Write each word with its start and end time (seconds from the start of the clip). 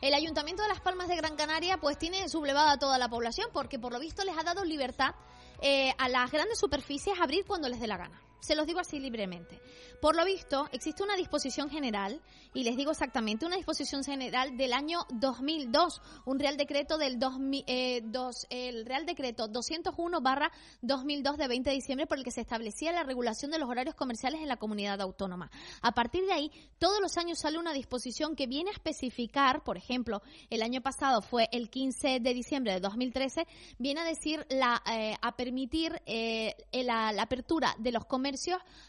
El 0.00 0.14
Ayuntamiento 0.14 0.62
de 0.62 0.68
Las 0.68 0.80
Palmas 0.80 1.08
de 1.08 1.16
Gran 1.16 1.36
Canaria 1.36 1.76
pues 1.76 1.98
tiene 1.98 2.26
sublevada 2.30 2.72
a 2.72 2.78
toda 2.78 2.96
la 2.96 3.10
población 3.10 3.50
porque 3.52 3.78
por 3.78 3.92
lo 3.92 4.00
visto 4.00 4.24
les 4.24 4.36
ha 4.36 4.42
dado 4.42 4.64
libertad 4.64 5.14
eh, 5.60 5.92
a 5.98 6.08
las 6.08 6.30
grandes 6.30 6.58
superficies 6.58 7.18
a 7.18 7.24
abrir 7.24 7.44
cuando 7.44 7.68
les 7.68 7.80
dé 7.80 7.86
la 7.86 7.98
gana. 7.98 8.18
Se 8.40 8.54
los 8.54 8.66
digo 8.66 8.80
así 8.80 8.98
libremente. 8.98 9.60
Por 10.00 10.16
lo 10.16 10.24
visto, 10.24 10.66
existe 10.72 11.02
una 11.02 11.14
disposición 11.14 11.68
general, 11.68 12.22
y 12.54 12.64
les 12.64 12.74
digo 12.74 12.90
exactamente, 12.90 13.44
una 13.44 13.56
disposición 13.56 14.02
general 14.02 14.56
del 14.56 14.72
año 14.72 15.00
2002, 15.10 16.00
un 16.24 16.38
Real 16.38 16.56
Decreto 16.56 16.96
del 16.96 17.18
2000, 17.18 17.64
eh, 17.66 18.00
dos, 18.04 18.46
el 18.48 18.86
Real 18.86 19.04
Decreto 19.04 19.46
201 19.46 20.20
barra 20.22 20.50
2002 20.80 21.36
de 21.36 21.48
20 21.48 21.70
de 21.70 21.76
diciembre 21.76 22.06
por 22.06 22.16
el 22.16 22.24
que 22.24 22.30
se 22.30 22.40
establecía 22.40 22.92
la 22.92 23.02
regulación 23.02 23.50
de 23.50 23.58
los 23.58 23.68
horarios 23.68 23.94
comerciales 23.94 24.40
en 24.40 24.48
la 24.48 24.56
comunidad 24.56 25.02
autónoma. 25.02 25.50
A 25.82 25.92
partir 25.92 26.24
de 26.24 26.32
ahí, 26.32 26.50
todos 26.78 26.98
los 27.02 27.18
años 27.18 27.38
sale 27.38 27.58
una 27.58 27.74
disposición 27.74 28.36
que 28.36 28.46
viene 28.46 28.70
a 28.70 28.74
especificar, 28.74 29.62
por 29.64 29.76
ejemplo, 29.76 30.22
el 30.48 30.62
año 30.62 30.80
pasado 30.80 31.20
fue 31.20 31.50
el 31.52 31.68
15 31.68 32.20
de 32.20 32.34
diciembre 32.34 32.72
de 32.72 32.80
2013, 32.80 33.46
viene 33.78 34.00
a 34.00 34.04
decir 34.04 34.46
la, 34.48 34.82
eh, 34.90 35.14
a 35.20 35.36
permitir 35.36 36.00
eh, 36.06 36.56
la, 36.72 37.12
la 37.12 37.22
apertura 37.22 37.74
de 37.78 37.92
los 37.92 38.06
comercios 38.06 38.29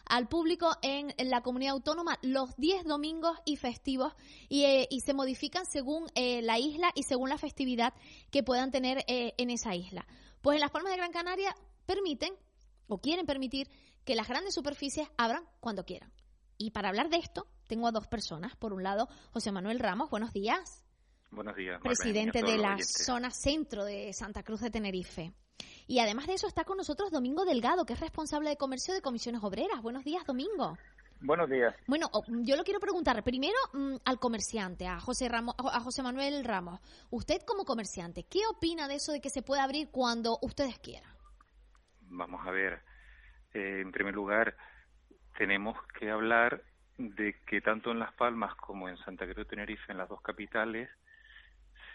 al 0.05 0.27
público 0.27 0.75
en, 0.81 1.13
la 1.29 1.41
comunidad 1.41 1.73
autónoma 1.73 2.17
los 2.21 2.55
10 2.57 2.85
domingos 2.85 3.37
y 3.45 3.57
festivos 3.57 4.13
y, 4.49 4.63
eh, 4.65 4.87
y 4.89 5.01
se 5.01 5.13
modifican 5.13 5.65
según 5.65 6.07
eh, 6.15 6.41
la 6.41 6.59
isla 6.59 6.91
y 6.95 7.03
según 7.03 7.29
la 7.29 7.37
festividad 7.37 7.93
que 8.31 8.43
puedan 8.43 8.71
tener 8.71 9.03
eh, 9.07 9.33
en 9.37 9.49
esa 9.49 9.75
isla. 9.75 10.05
Pues 10.41 10.55
en 10.55 10.61
las 10.61 10.71
Palmas 10.71 10.91
de 10.91 10.97
Gran 10.97 11.11
Canaria 11.11 11.55
permiten 11.85 12.33
o 12.87 12.99
quieren 12.99 13.25
permitir 13.25 13.69
que 14.03 14.15
las 14.15 14.27
grandes 14.27 14.53
superficies 14.53 15.07
abran 15.17 15.43
cuando 15.59 15.85
quieran. 15.85 16.11
Y 16.57 16.71
para 16.71 16.89
hablar 16.89 17.09
de 17.09 17.17
esto, 17.17 17.47
tengo 17.67 17.87
a 17.87 17.91
dos 17.91 18.07
personas. 18.07 18.55
Por 18.55 18.73
un 18.73 18.83
lado, 18.83 19.07
José 19.31 19.51
Manuel 19.51 19.79
Ramos, 19.79 20.09
buenos 20.09 20.33
días. 20.33 20.83
Buenos 21.31 21.55
días. 21.55 21.79
Presidente 21.81 22.43
de 22.43 22.57
la 22.57 22.77
zona 22.79 23.31
centro 23.31 23.85
de 23.85 24.11
Santa 24.13 24.43
Cruz 24.43 24.59
de 24.59 24.69
Tenerife. 24.69 25.33
Y 25.87 25.99
además 25.99 26.27
de 26.27 26.33
eso 26.33 26.47
está 26.47 26.63
con 26.63 26.77
nosotros 26.77 27.11
Domingo 27.11 27.45
Delgado, 27.45 27.85
que 27.85 27.93
es 27.93 27.99
responsable 27.99 28.49
de 28.49 28.57
comercio 28.57 28.93
de 28.93 29.01
comisiones 29.01 29.43
obreras. 29.43 29.81
Buenos 29.81 30.03
días, 30.03 30.25
Domingo. 30.25 30.77
Buenos 31.23 31.49
días. 31.49 31.75
Bueno, 31.85 32.09
yo 32.27 32.55
lo 32.55 32.63
quiero 32.63 32.79
preguntar 32.79 33.23
primero 33.23 33.57
mm, 33.73 33.97
al 34.05 34.19
comerciante, 34.19 34.87
a 34.87 34.99
José 34.99 35.29
Ramos, 35.29 35.55
a 35.57 35.79
José 35.79 36.01
Manuel 36.01 36.43
Ramos. 36.43 36.79
Usted 37.11 37.41
como 37.45 37.63
comerciante, 37.63 38.23
¿qué 38.23 38.39
opina 38.49 38.87
de 38.87 38.95
eso 38.95 39.11
de 39.11 39.21
que 39.21 39.29
se 39.29 39.43
puede 39.43 39.61
abrir 39.61 39.89
cuando 39.91 40.39
ustedes 40.41 40.79
quieran? 40.79 41.11
Vamos 42.09 42.45
a 42.45 42.51
ver. 42.51 42.81
Eh, 43.53 43.81
en 43.81 43.91
primer 43.91 44.15
lugar, 44.15 44.55
tenemos 45.37 45.77
que 45.99 46.09
hablar 46.09 46.63
de 46.97 47.35
que 47.45 47.61
tanto 47.61 47.91
en 47.91 47.99
Las 47.99 48.13
Palmas 48.13 48.55
como 48.55 48.89
en 48.89 48.97
Santa 48.97 49.25
Cruz 49.25 49.37
de 49.37 49.45
Tenerife, 49.45 49.91
en 49.91 49.99
las 49.99 50.09
dos 50.09 50.21
capitales, 50.21 50.89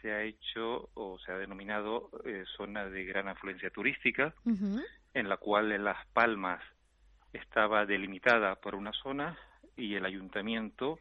se 0.06 0.12
ha 0.12 0.22
hecho 0.22 0.88
o 0.94 1.18
se 1.18 1.32
ha 1.32 1.36
denominado 1.36 2.10
eh, 2.24 2.44
zona 2.56 2.84
de 2.84 3.04
gran 3.04 3.26
afluencia 3.26 3.70
turística, 3.70 4.32
en 4.44 5.28
la 5.28 5.36
cual 5.36 5.72
en 5.72 5.82
Las 5.82 6.06
Palmas 6.12 6.62
estaba 7.32 7.86
delimitada 7.86 8.54
por 8.54 8.76
una 8.76 8.92
zona 8.92 9.36
y 9.76 9.96
el 9.96 10.06
ayuntamiento 10.06 11.00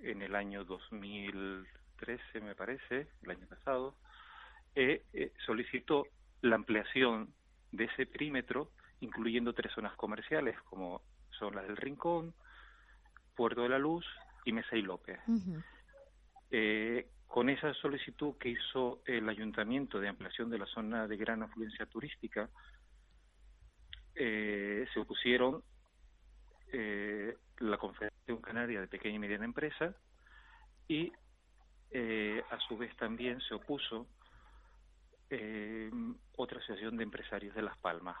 en 0.00 0.22
el 0.22 0.34
año 0.34 0.64
2013, 0.64 2.40
me 2.40 2.56
parece, 2.56 3.06
el 3.22 3.30
año 3.30 3.46
pasado, 3.46 3.94
eh, 4.74 5.04
eh, 5.12 5.32
solicitó 5.46 6.08
la 6.40 6.56
ampliación 6.56 7.32
de 7.70 7.84
ese 7.84 8.06
perímetro, 8.06 8.72
incluyendo 8.98 9.52
tres 9.52 9.72
zonas 9.72 9.94
comerciales, 9.94 10.60
como 10.62 11.00
son 11.38 11.54
las 11.54 11.68
del 11.68 11.76
Rincón, 11.76 12.34
Puerto 13.36 13.62
de 13.62 13.68
la 13.68 13.78
Luz 13.78 14.04
y 14.44 14.52
Mesa 14.52 14.74
y 14.74 14.82
López. 14.82 15.20
eh, 16.50 17.06
con 17.32 17.48
esa 17.48 17.72
solicitud 17.72 18.36
que 18.36 18.50
hizo 18.50 19.00
el 19.06 19.26
ayuntamiento 19.26 19.98
de 19.98 20.06
ampliación 20.06 20.50
de 20.50 20.58
la 20.58 20.66
zona 20.66 21.08
de 21.08 21.16
gran 21.16 21.42
afluencia 21.42 21.86
turística, 21.86 22.50
eh, 24.14 24.84
se 24.92 25.00
opusieron 25.00 25.64
eh, 26.70 27.34
la 27.60 27.78
Confederación 27.78 28.42
Canaria 28.42 28.82
de 28.82 28.86
Pequeña 28.86 29.16
y 29.16 29.18
Mediana 29.18 29.46
Empresa 29.46 29.96
y 30.86 31.10
eh, 31.90 32.42
a 32.50 32.58
su 32.68 32.76
vez 32.76 32.94
también 32.98 33.40
se 33.40 33.54
opuso 33.54 34.06
eh, 35.30 35.90
otra 36.36 36.58
asociación 36.58 36.98
de 36.98 37.04
empresarios 37.04 37.54
de 37.54 37.62
Las 37.62 37.78
Palmas. 37.78 38.18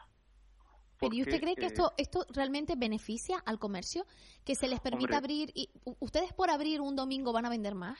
Pero 0.98 1.14
¿y 1.14 1.20
usted 1.20 1.38
cree 1.38 1.56
que 1.56 1.66
esto 1.66 1.92
esto 1.98 2.24
realmente 2.34 2.76
beneficia 2.78 3.42
al 3.44 3.58
comercio? 3.58 4.06
Que 4.42 4.54
se 4.54 4.68
les 4.68 4.80
permita 4.80 5.18
abrir 5.18 5.50
y 5.54 5.68
ustedes 6.00 6.32
por 6.32 6.48
abrir 6.48 6.80
un 6.80 6.96
domingo 6.96 7.34
van 7.34 7.44
a 7.44 7.50
vender 7.50 7.74
más? 7.74 7.98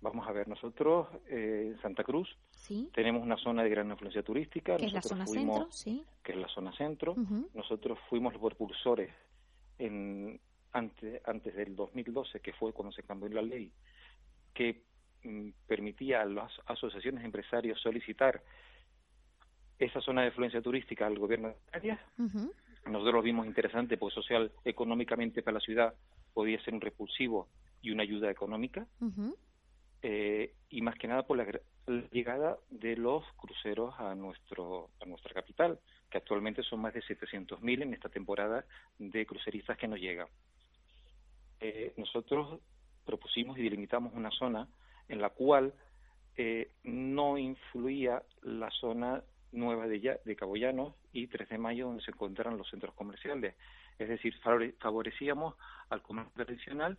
Vamos 0.00 0.28
a 0.28 0.32
ver, 0.32 0.46
nosotros 0.46 1.08
eh, 1.28 1.72
en 1.72 1.82
Santa 1.82 2.04
Cruz 2.04 2.28
tenemos 2.92 3.22
una 3.22 3.36
zona 3.36 3.64
de 3.64 3.70
gran 3.70 3.90
influencia 3.90 4.22
turística. 4.22 4.76
Que 4.76 4.86
es 4.86 4.92
la 4.92 5.02
zona 5.02 5.26
centro, 5.26 5.66
sí. 5.72 6.04
Que 6.22 6.32
es 6.32 6.38
la 6.38 6.48
zona 6.48 6.72
centro. 6.76 7.16
Nosotros 7.54 7.98
fuimos 8.08 8.32
los 8.32 8.40
propulsores 8.40 9.10
en, 9.78 10.40
antes, 10.72 11.20
antes 11.26 11.54
del 11.54 11.74
2012, 11.74 12.40
que 12.40 12.52
fue 12.52 12.72
cuando 12.72 12.92
se 12.92 13.02
cambió 13.02 13.28
la 13.28 13.42
ley, 13.42 13.72
que 14.54 14.84
mm, 15.24 15.48
permitía 15.66 16.22
a 16.22 16.26
las 16.26 16.52
asociaciones 16.66 17.20
de 17.20 17.26
empresarios 17.26 17.80
solicitar 17.80 18.40
esa 19.80 20.00
zona 20.00 20.22
de 20.22 20.28
influencia 20.28 20.62
turística 20.62 21.06
al 21.06 21.18
gobierno 21.18 21.48
de 21.48 21.54
Canarias. 21.70 22.00
Nosotros 22.86 23.14
lo 23.14 23.22
vimos 23.22 23.46
interesante 23.46 23.96
porque 23.96 24.14
social, 24.14 24.52
económicamente 24.64 25.42
para 25.42 25.54
la 25.54 25.60
ciudad 25.60 25.94
podía 26.32 26.62
ser 26.62 26.74
un 26.74 26.80
repulsivo 26.80 27.48
y 27.82 27.90
una 27.90 28.04
ayuda 28.04 28.30
económica 28.30 28.86
eh, 30.02 30.54
y 30.70 30.82
más 30.82 30.96
que 30.96 31.08
nada 31.08 31.26
por 31.26 31.36
la, 31.36 31.46
llegada 32.12 32.58
de 32.70 32.96
los 32.96 33.24
cruceros 33.36 33.94
a 33.98 34.14
nuestro 34.14 34.90
a 35.00 35.06
nuestra 35.06 35.32
capital, 35.34 35.78
que 36.10 36.18
actualmente 36.18 36.62
son 36.62 36.80
más 36.80 36.94
de 36.94 37.02
700.000 37.02 37.82
en 37.82 37.94
esta 37.94 38.08
temporada 38.08 38.64
de 38.98 39.26
cruceristas 39.26 39.76
que 39.76 39.88
nos 39.88 39.98
llegan. 39.98 40.28
Eh, 41.60 41.94
nosotros 41.96 42.60
propusimos 43.04 43.58
y 43.58 43.62
delimitamos 43.62 44.12
una 44.14 44.30
zona 44.30 44.68
en 45.08 45.20
la 45.20 45.30
cual 45.30 45.72
eh, 46.36 46.70
no 46.84 47.38
influía 47.38 48.22
la 48.42 48.70
zona 48.70 49.24
nueva 49.50 49.88
de, 49.88 50.20
de 50.24 50.36
Cabo 50.36 50.54
y 51.12 51.26
3 51.26 51.48
de 51.48 51.58
Mayo 51.58 51.86
donde 51.86 52.04
se 52.04 52.10
encontraran 52.10 52.58
los 52.58 52.68
centros 52.68 52.94
comerciales. 52.94 53.54
Es 53.98 54.08
decir, 54.08 54.34
favorecíamos 54.78 55.54
al 55.88 56.02
comercio 56.02 56.32
tradicional 56.44 56.98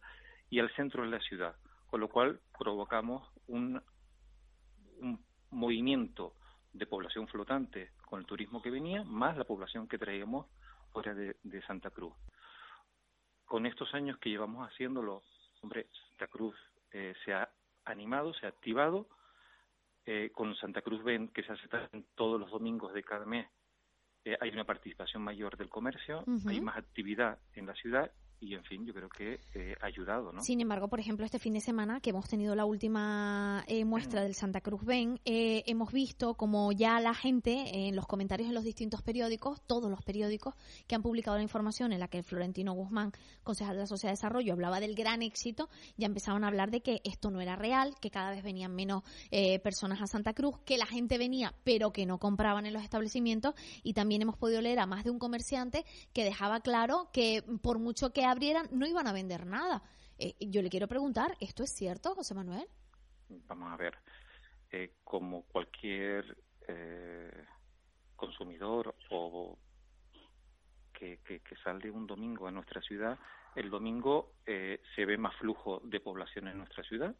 y 0.50 0.60
al 0.60 0.74
centro 0.76 1.04
de 1.04 1.10
la 1.10 1.20
ciudad 1.20 1.56
con 1.90 2.00
lo 2.00 2.08
cual 2.08 2.40
provocamos 2.58 3.28
un, 3.48 3.82
un 5.02 5.24
movimiento 5.52 6.36
de 6.74 6.86
población 6.86 7.28
flotante 7.28 7.92
con 8.06 8.20
el 8.20 8.26
turismo 8.26 8.62
que 8.62 8.70
venía, 8.70 9.04
más 9.04 9.38
la 9.38 9.44
población 9.44 9.88
que 9.88 9.98
traíamos 9.98 10.48
fuera 10.92 11.14
de, 11.14 11.62
Santa 11.68 11.90
Cruz. 11.90 12.14
Con 13.46 13.66
estos 13.66 13.94
años 13.94 14.18
que 14.20 14.30
llevamos 14.30 14.68
haciéndolo, 14.68 15.24
hombre, 15.62 15.88
Santa 16.10 16.28
Cruz 16.28 16.56
eh, 16.92 17.14
se 17.26 17.34
ha 17.34 17.50
animado, 17.86 18.34
se 18.34 18.46
ha 18.46 18.50
activado, 18.50 19.08
eh, 20.06 20.32
con 20.34 20.56
Santa 20.56 20.82
Cruz 20.82 21.04
ven 21.04 21.30
que 21.30 21.44
se 21.44 21.54
hace 21.54 21.68
todos 22.16 22.40
los 22.40 22.52
domingos 22.52 22.94
de 22.94 23.04
cada 23.04 23.26
mes, 23.26 23.48
eh, 24.26 24.38
hay 24.40 24.50
una 24.50 24.66
participación 24.66 25.24
mayor 25.24 25.58
del 25.58 25.70
comercio, 25.70 26.24
hay 26.48 26.62
más 26.62 26.78
actividad 26.78 27.40
en 27.54 27.66
la 27.66 27.74
ciudad 27.76 28.12
y 28.42 28.54
en 28.54 28.64
fin, 28.64 28.86
yo 28.86 28.94
creo 28.94 29.10
que 29.10 29.42
eh, 29.54 29.76
ha 29.82 29.88
ayudado, 29.88 30.32
¿no? 30.32 30.42
Sin 30.42 30.62
embargo, 30.62 30.88
por 30.88 31.00
ejemplo, 31.00 31.26
este 31.26 31.40
fin 31.40 31.54
de 31.54 31.60
semana 31.60 32.00
que 32.00 32.12
hemos 32.12 32.28
tenido 32.28 32.56
la 32.56 32.66
última 32.66 33.64
eh, 33.68 33.84
muestra 33.84 34.24
del 34.24 34.34
Santa 34.34 34.62
Cruz 34.62 34.84
Ben, 34.86 35.20
eh, 35.26 35.64
hemos 35.66 35.92
visto 35.92 36.36
como 36.36 36.72
ya 36.72 37.00
la 37.00 37.14
gente 37.14 37.88
en 37.88 37.96
los 37.96 38.08
comentarios 38.08 38.48
en 38.48 38.56
los 38.56 38.64
distintos 38.64 39.02
periódicos, 39.02 39.62
todos 39.68 39.92
los 39.92 40.02
periódicos 40.04 40.56
que 40.88 40.96
han 40.96 41.02
publicado 41.02 41.38
la 41.38 41.44
información 41.44 41.92
en 41.92 42.00
la 42.00 42.08
que 42.08 42.24
Florentino 42.24 42.74
Guzmán, 42.74 43.12
concejal 43.44 43.76
de 43.76 43.82
la 43.82 43.88
Sociedad 43.88 44.12
de 44.12 44.18
Desarrollo, 44.18 44.54
hablaba 44.54 44.80
del 44.80 44.96
gran 44.96 45.22
éxito, 45.22 45.70
ya 45.98 46.08
empezaban 46.08 46.44
a 46.44 46.48
hablar 46.48 46.72
de 46.72 46.82
que 46.82 47.02
esto 47.04 47.32
no 47.32 47.42
era 47.42 47.56
real, 47.56 47.96
que 48.00 48.10
cada 48.10 48.32
vez 48.32 48.44
venían 48.44 48.74
menos 48.74 49.04
personas 49.64 50.02
a 50.02 50.08
Santa 50.08 50.34
Cruz, 50.34 50.60
que 50.66 50.78
la 50.78 50.86
gente 50.86 51.18
venía 51.18 51.54
pero 51.64 51.92
que 51.92 52.06
no 52.06 52.20
compraban 52.20 52.66
en 52.66 52.74
los 52.74 52.84
establecimientos 52.84 53.54
y 53.84 53.94
también 53.94 54.22
hemos 54.22 54.38
podido 54.38 54.62
leer 54.62 54.80
a 54.80 54.86
más 54.86 55.04
de 55.04 55.12
un 55.12 55.20
comerciante 55.20 55.86
que 56.14 56.24
dejaba 56.24 56.62
claro 56.62 57.10
que 57.12 57.44
por 57.62 57.80
mucho 57.80 58.12
que 58.12 58.26
abrieran, 58.30 58.68
no 58.72 58.86
iban 58.86 59.08
a 59.08 59.14
vender 59.14 59.46
nada. 59.46 59.82
Eh, 60.18 60.36
yo 60.40 60.62
le 60.62 60.70
quiero 60.70 60.88
preguntar, 60.88 61.36
¿esto 61.40 61.64
es 61.64 61.72
cierto, 61.72 62.16
José 62.16 62.34
Manuel? 62.34 62.68
vamos 63.48 63.72
a 63.72 63.78
ver, 63.78 63.98
eh, 64.72 64.94
como 65.04 65.44
cualquier 65.44 66.38
eh, 66.68 67.46
consumidor 68.16 68.96
o 69.10 69.58
que, 70.94 71.20
que, 71.24 71.56
sale 71.64 71.90
un 71.90 72.06
domingo 72.06 72.48
a 72.48 72.52
nuestra 72.52 72.82
ciudad, 72.82 73.18
el 73.56 73.70
domingo 73.70 74.34
eh, 74.46 74.82
se 74.96 75.06
ve 75.06 75.18
más 75.18 75.34
flujo 75.38 75.82
de 75.86 76.02
población 76.02 76.50
en 76.50 76.58
nuestra 76.58 76.84
ciudad. 76.84 77.16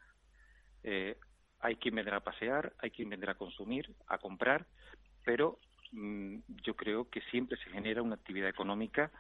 hay 1.62 1.76
quien 1.78 1.96
vendrá 1.96 2.18
a 2.18 2.24
pasear, 2.24 2.74
hay 2.80 2.92
quien 2.92 3.10
vendrá 3.10 3.34
a 3.34 3.38
consumir, 3.38 3.96
a 4.08 4.18
comprar, 4.18 4.68
pero 5.24 5.60
mm, 5.92 6.40
yo 6.64 6.76
creo 6.76 7.10
que 7.10 7.22
siempre 7.32 7.58
se 7.58 7.70
genera 7.70 8.02
una 8.02 8.16
actividad 8.16 8.50
económica 8.50 9.12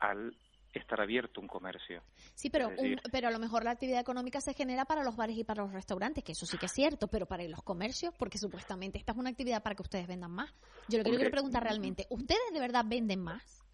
al 0.00 0.34
estar 0.72 1.00
abierto 1.00 1.40
un 1.40 1.48
comercio. 1.48 2.02
Sí, 2.34 2.50
pero, 2.50 2.70
pero 3.10 3.28
a 3.28 3.30
lo 3.30 3.38
mejor 3.38 3.64
la 3.64 3.72
actividad 3.72 4.00
económica 4.00 4.40
se 4.40 4.54
genera 4.54 4.84
para 4.84 5.02
los 5.02 5.16
bares 5.16 5.36
y 5.36 5.44
para 5.44 5.62
los 5.62 5.72
restaurantes, 5.72 6.22
que 6.22 6.32
eso 6.32 6.46
sí 6.46 6.58
que 6.58 6.66
es 6.66 6.72
cierto, 6.72 7.08
pero 7.08 7.26
para 7.26 7.44
los 7.44 7.62
comercios, 7.62 8.14
porque 8.16 8.38
supuestamente 8.38 8.98
esta 8.98 9.12
es 9.12 9.18
una 9.18 9.30
actividad 9.30 9.62
para 9.62 9.74
que 9.74 9.82
ustedes 9.82 10.06
vendan 10.06 10.30
más. 10.30 10.52
Yo 10.88 10.98
lo 10.98 11.04
que 11.04 11.10
quiero 11.10 11.30
preguntar 11.30 11.62
realmente, 11.62 12.06
¿ustedes 12.10 12.52
de 12.52 12.60
verdad 12.60 12.84
venden 12.86 13.20
más? 13.20 13.64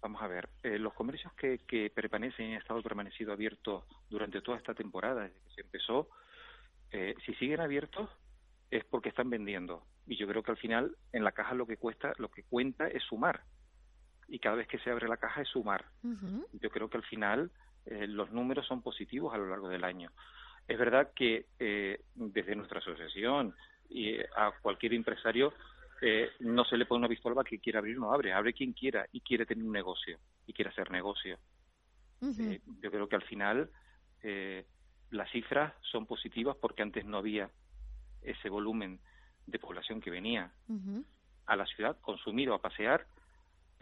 Vamos 0.00 0.22
a 0.22 0.26
ver, 0.26 0.48
eh, 0.62 0.78
los 0.78 0.94
comercios 0.94 1.32
que, 1.34 1.58
que 1.58 1.90
permanecen 1.90 2.46
y 2.46 2.54
han 2.54 2.60
estado 2.60 2.82
permanecido 2.82 3.32
abiertos 3.32 3.84
durante 4.08 4.40
toda 4.40 4.58
esta 4.58 4.74
temporada, 4.74 5.22
desde 5.22 5.40
que 5.40 5.54
se 5.54 5.60
empezó, 5.60 6.08
eh, 6.90 7.14
si 7.24 7.34
siguen 7.34 7.60
abiertos 7.60 8.10
es 8.70 8.84
porque 8.84 9.10
están 9.10 9.30
vendiendo. 9.30 9.84
Y 10.06 10.16
yo 10.16 10.26
creo 10.26 10.42
que 10.42 10.50
al 10.50 10.56
final 10.56 10.96
en 11.12 11.22
la 11.22 11.32
caja 11.32 11.54
lo 11.54 11.66
que 11.66 11.76
cuesta, 11.76 12.12
lo 12.16 12.30
que 12.30 12.42
cuenta 12.42 12.88
es 12.88 13.02
sumar 13.04 13.44
y 14.32 14.38
cada 14.38 14.56
vez 14.56 14.66
que 14.66 14.78
se 14.78 14.90
abre 14.90 15.08
la 15.08 15.18
caja 15.18 15.42
es 15.42 15.48
sumar. 15.48 15.84
Yo 16.54 16.70
creo 16.70 16.88
que 16.88 16.96
al 16.96 17.02
final 17.04 17.50
eh, 17.84 18.06
los 18.06 18.32
números 18.32 18.66
son 18.66 18.80
positivos 18.80 19.34
a 19.34 19.36
lo 19.36 19.46
largo 19.46 19.68
del 19.68 19.84
año. 19.84 20.10
Es 20.66 20.78
verdad 20.78 21.10
que 21.14 21.48
eh, 21.58 22.00
desde 22.14 22.56
nuestra 22.56 22.78
asociación 22.78 23.54
y 23.90 24.08
eh, 24.08 24.26
a 24.34 24.52
cualquier 24.62 24.94
empresario 24.94 25.52
no 26.40 26.64
se 26.64 26.76
le 26.78 26.86
pone 26.86 27.00
una 27.00 27.08
pistola 27.08 27.44
que 27.44 27.60
quiera 27.60 27.78
abrir, 27.78 27.96
no 27.96 28.12
abre, 28.12 28.32
abre 28.32 28.54
quien 28.54 28.72
quiera 28.72 29.06
y 29.12 29.20
quiere 29.20 29.46
tener 29.46 29.64
un 29.64 29.70
negocio 29.70 30.18
y 30.46 30.52
quiere 30.52 30.70
hacer 30.70 30.90
negocio. 30.90 31.38
yo 32.20 32.90
creo 32.90 33.08
que 33.08 33.14
al 33.14 33.22
final 33.22 33.70
las 35.10 35.30
cifras 35.30 35.74
son 35.82 36.06
positivas 36.06 36.56
porque 36.60 36.82
antes 36.82 37.04
no 37.04 37.18
había 37.18 37.50
ese 38.22 38.48
volumen 38.48 38.98
de 39.46 39.60
población 39.60 40.00
que 40.00 40.10
venía 40.10 40.50
a 41.46 41.54
la 41.54 41.66
ciudad, 41.66 41.96
consumido 42.00 42.54
a 42.54 42.60
pasear, 42.60 43.06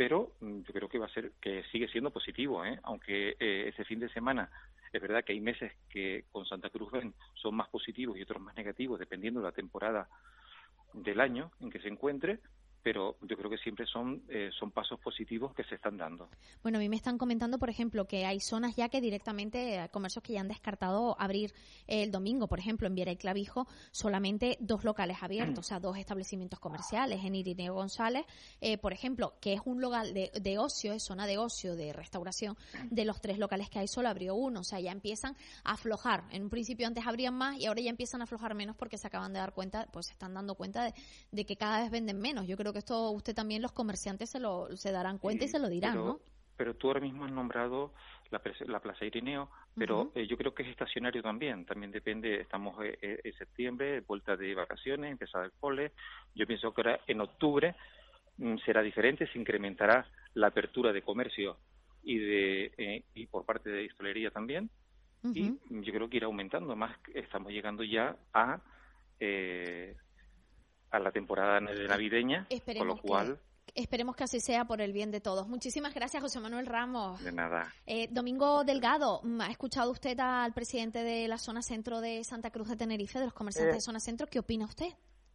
pero 0.00 0.32
mm, 0.40 0.60
yo 0.62 0.72
creo 0.72 0.88
que 0.88 0.98
va 0.98 1.04
a 1.04 1.12
ser 1.12 1.32
que 1.42 1.62
sigue 1.64 1.86
siendo 1.88 2.10
positivo, 2.10 2.64
¿eh? 2.64 2.80
aunque 2.84 3.36
eh, 3.38 3.68
ese 3.68 3.84
fin 3.84 4.00
de 4.00 4.08
semana 4.08 4.50
es 4.94 5.02
verdad 5.02 5.22
que 5.22 5.34
hay 5.34 5.42
meses 5.42 5.74
que 5.90 6.24
con 6.32 6.46
Santa 6.46 6.70
Cruz 6.70 6.90
ven 6.90 7.12
son 7.34 7.54
más 7.54 7.68
positivos 7.68 8.16
y 8.16 8.22
otros 8.22 8.40
más 8.40 8.56
negativos, 8.56 8.98
dependiendo 8.98 9.40
de 9.40 9.48
la 9.48 9.52
temporada 9.52 10.08
del 10.94 11.20
año 11.20 11.50
en 11.60 11.70
que 11.70 11.80
se 11.80 11.88
encuentre, 11.88 12.38
pero 12.82 13.16
yo 13.22 13.36
creo 13.36 13.50
que 13.50 13.58
siempre 13.58 13.86
son, 13.86 14.22
eh, 14.28 14.50
son 14.58 14.70
pasos 14.70 14.98
positivos 15.00 15.54
que 15.54 15.64
se 15.64 15.74
están 15.74 15.98
dando. 15.98 16.28
Bueno, 16.62 16.78
a 16.78 16.80
mí 16.80 16.88
me 16.88 16.96
están 16.96 17.18
comentando, 17.18 17.58
por 17.58 17.68
ejemplo, 17.68 18.06
que 18.06 18.24
hay 18.24 18.40
zonas 18.40 18.76
ya 18.76 18.88
que 18.88 19.00
directamente, 19.00 19.76
eh, 19.76 19.88
comercios 19.90 20.22
que 20.22 20.32
ya 20.32 20.40
han 20.40 20.48
descartado 20.48 21.16
abrir 21.18 21.52
el 21.86 22.10
domingo, 22.10 22.48
por 22.48 22.58
ejemplo, 22.58 22.86
en 22.86 22.94
Viera 22.94 23.12
y 23.12 23.16
Clavijo, 23.16 23.66
solamente 23.90 24.56
dos 24.60 24.84
locales 24.84 25.18
abiertos, 25.20 25.58
o 25.66 25.68
sea, 25.68 25.80
dos 25.80 25.98
establecimientos 25.98 26.58
comerciales. 26.58 27.24
En 27.24 27.34
Irineo 27.34 27.74
González, 27.74 28.24
eh, 28.60 28.78
por 28.78 28.92
ejemplo, 28.92 29.34
que 29.40 29.54
es 29.54 29.60
un 29.64 29.80
local 29.80 30.14
de, 30.14 30.30
de, 30.40 30.58
ocio, 30.58 30.92
es 30.92 31.04
zona 31.04 31.26
de 31.26 31.38
ocio, 31.38 31.76
de 31.76 31.92
restauración, 31.92 32.56
de 32.90 33.04
los 33.04 33.20
tres 33.20 33.38
locales 33.38 33.68
que 33.68 33.78
hay, 33.78 33.88
solo 33.88 34.08
abrió 34.08 34.34
uno, 34.34 34.60
o 34.60 34.64
sea, 34.64 34.80
ya 34.80 34.92
empiezan 34.92 35.36
a 35.64 35.72
aflojar. 35.72 36.24
En 36.30 36.42
un 36.44 36.50
principio 36.50 36.86
antes 36.86 37.06
abrían 37.06 37.34
más 37.34 37.58
y 37.58 37.66
ahora 37.66 37.80
ya 37.80 37.90
empiezan 37.90 38.20
a 38.20 38.24
aflojar 38.24 38.54
menos 38.54 38.76
porque 38.76 38.96
se 38.98 39.06
acaban 39.06 39.32
de 39.32 39.38
dar 39.38 39.52
cuenta, 39.52 39.86
pues 39.92 40.06
se 40.06 40.12
están 40.12 40.34
dando 40.34 40.54
cuenta 40.54 40.84
de, 40.84 40.94
de 41.30 41.44
que 41.44 41.56
cada 41.56 41.82
vez 41.82 41.90
venden 41.90 42.18
menos. 42.18 42.46
Yo 42.46 42.56
creo 42.56 42.69
que 42.72 42.78
esto 42.78 43.10
usted 43.10 43.34
también 43.34 43.62
los 43.62 43.72
comerciantes 43.72 44.30
se 44.30 44.40
lo 44.40 44.76
se 44.76 44.92
darán 44.92 45.18
cuenta 45.18 45.44
y 45.44 45.48
se 45.48 45.58
lo 45.58 45.68
dirán, 45.68 45.92
pero, 45.92 46.04
¿no? 46.04 46.20
Pero 46.56 46.74
tú 46.74 46.88
ahora 46.88 47.00
mismo 47.00 47.24
has 47.24 47.32
nombrado 47.32 47.92
la, 48.30 48.40
la 48.66 48.80
Plaza 48.80 49.04
Irineo, 49.04 49.50
pero 49.76 50.12
eh, 50.14 50.26
yo 50.26 50.36
creo 50.36 50.54
que 50.54 50.62
es 50.62 50.68
estacionario 50.68 51.22
también. 51.22 51.64
También 51.64 51.90
depende, 51.90 52.40
estamos 52.40 52.82
eh, 52.84 52.98
eh, 53.00 53.20
en 53.24 53.32
septiembre, 53.34 54.00
vuelta 54.00 54.36
de 54.36 54.54
vacaciones, 54.54 55.10
empezada 55.10 55.44
el 55.44 55.52
cole. 55.52 55.92
Yo 56.34 56.46
pienso 56.46 56.72
que 56.72 56.82
ahora 56.82 57.00
en 57.06 57.20
octubre 57.20 57.74
mm, 58.36 58.58
será 58.64 58.82
diferente, 58.82 59.26
se 59.32 59.38
incrementará 59.38 60.06
la 60.34 60.48
apertura 60.48 60.92
de 60.92 61.02
comercio 61.02 61.58
y 62.02 62.18
de 62.18 63.04
y 63.14 63.26
por 63.26 63.44
parte 63.44 63.70
de 63.70 63.86
hostelería 63.86 64.30
también. 64.30 64.70
Y 65.22 65.54
yo 65.68 65.92
creo 65.92 66.08
que 66.08 66.16
irá 66.16 66.26
aumentando. 66.26 66.74
Más 66.74 66.96
estamos 67.14 67.52
llegando 67.52 67.84
ya 67.84 68.16
a 68.32 68.60
eh, 69.20 69.94
a 70.90 70.98
la 70.98 71.10
temporada 71.12 71.60
navideña, 71.60 72.46
con 72.76 72.86
lo 72.86 72.96
cual... 72.96 73.38
Esperemos 73.74 74.16
que 74.16 74.24
así 74.24 74.40
sea 74.40 74.64
por 74.64 74.80
el 74.80 74.92
bien 74.92 75.12
de 75.12 75.20
todos. 75.20 75.46
Muchísimas 75.46 75.94
gracias, 75.94 76.20
José 76.20 76.40
Manuel 76.40 76.66
Ramos. 76.66 77.22
De 77.22 77.30
nada. 77.30 77.72
Eh, 77.86 78.08
Domingo 78.10 78.64
Delgado, 78.64 79.22
¿ha 79.40 79.50
escuchado 79.50 79.92
usted 79.92 80.18
al 80.18 80.52
presidente 80.52 81.04
de 81.04 81.28
la 81.28 81.38
zona 81.38 81.62
centro 81.62 82.00
de 82.00 82.24
Santa 82.24 82.50
Cruz 82.50 82.68
de 82.68 82.76
Tenerife, 82.76 83.20
de 83.20 83.26
los 83.26 83.34
comerciantes 83.34 83.74
eh, 83.74 83.76
de 83.76 83.80
zona 83.80 84.00
centro? 84.00 84.26
¿Qué 84.26 84.40
opina 84.40 84.64
usted? 84.64 84.88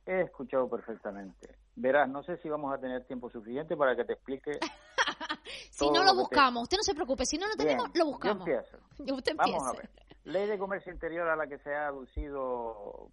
He 0.06 0.22
escuchado 0.22 0.70
perfectamente. 0.70 1.56
Verás, 1.76 2.10
no 2.10 2.24
sé 2.24 2.38
si 2.38 2.50
vamos 2.50 2.74
a 2.74 2.78
tener 2.78 3.06
tiempo 3.06 3.30
suficiente 3.30 3.78
para 3.78 3.96
que 3.96 4.04
te 4.04 4.14
explique. 4.14 4.60
si 5.72 5.90
no 5.90 6.04
lo, 6.04 6.14
buscamos, 6.14 6.64
usted 6.64 6.78
no 6.78 6.84
se 6.84 6.94
preocupe, 6.94 7.26
si 7.26 7.38
no 7.38 7.48
lo 7.48 7.56
tenemos, 7.56 7.90
lo 7.94 8.06
buscamos. 8.06 8.46
Yo 8.46 8.54
empiezo. 8.54 8.78
Usted 9.16 9.36
Vamos 9.36 9.68
a 9.68 9.72
ver. 9.74 9.90
Ley 10.26 10.48
de 10.48 10.58
comercio 10.58 10.92
interior 10.92 11.28
a 11.28 11.36
la 11.36 11.48
que 11.48 11.60
se 11.60 11.74
ha 11.74 11.88
aducido 11.88 13.12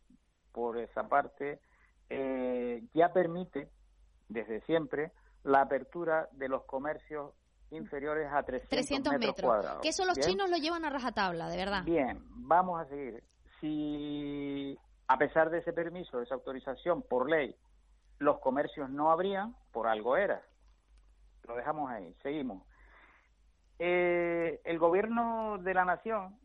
por 0.53 0.79
esa 0.79 1.09
parte 1.09 1.61
eh, 2.11 2.83
ya 2.95 3.13
permite, 3.13 3.69
desde 4.29 4.61
siempre, 4.63 5.13
la 5.45 5.63
apertura 5.63 6.29
de 6.33 6.49
los 6.49 6.65
comercios 6.65 7.33
inferiores 7.71 8.31
a 8.33 8.43
300, 8.43 9.13
metros, 9.19 9.35
cuadrados. 9.41 9.83
Que 9.83 9.89
eso 9.89 10.05
los 10.05 10.19
chinos 10.19 10.51
lo 10.51 10.57
llevan 10.57 10.85
a 10.85 10.91
rajatabla, 10.91 11.49
de 11.49 11.57
verdad. 11.57 11.85
Bien, 11.85 12.21
vamos 12.29 12.81
a 12.81 12.85
seguir. 12.87 13.23
Si 13.61 14.79
a 15.09 15.19
pesar 15.19 15.51
de 15.51 15.59
ese 15.59 15.73
permiso, 15.73 16.19
de 16.19 16.25
esa 16.25 16.35
autorización 16.35 17.03
por 17.03 17.29
ley, 17.29 17.55
los 18.19 18.39
comercios 18.39 18.89
no 18.91 19.11
habrían, 19.11 19.55
por 19.73 19.87
algo 19.87 20.17
era. 20.17 20.43
Lo 21.47 21.57
dejamos 21.57 21.91
ahí, 21.91 22.15
seguimos. 22.23 22.63
Eh, 23.79 24.61
el 24.65 24.79
gobierno 24.79 25.59
de 25.59 25.75
la 25.75 25.85
nación, 25.85 26.39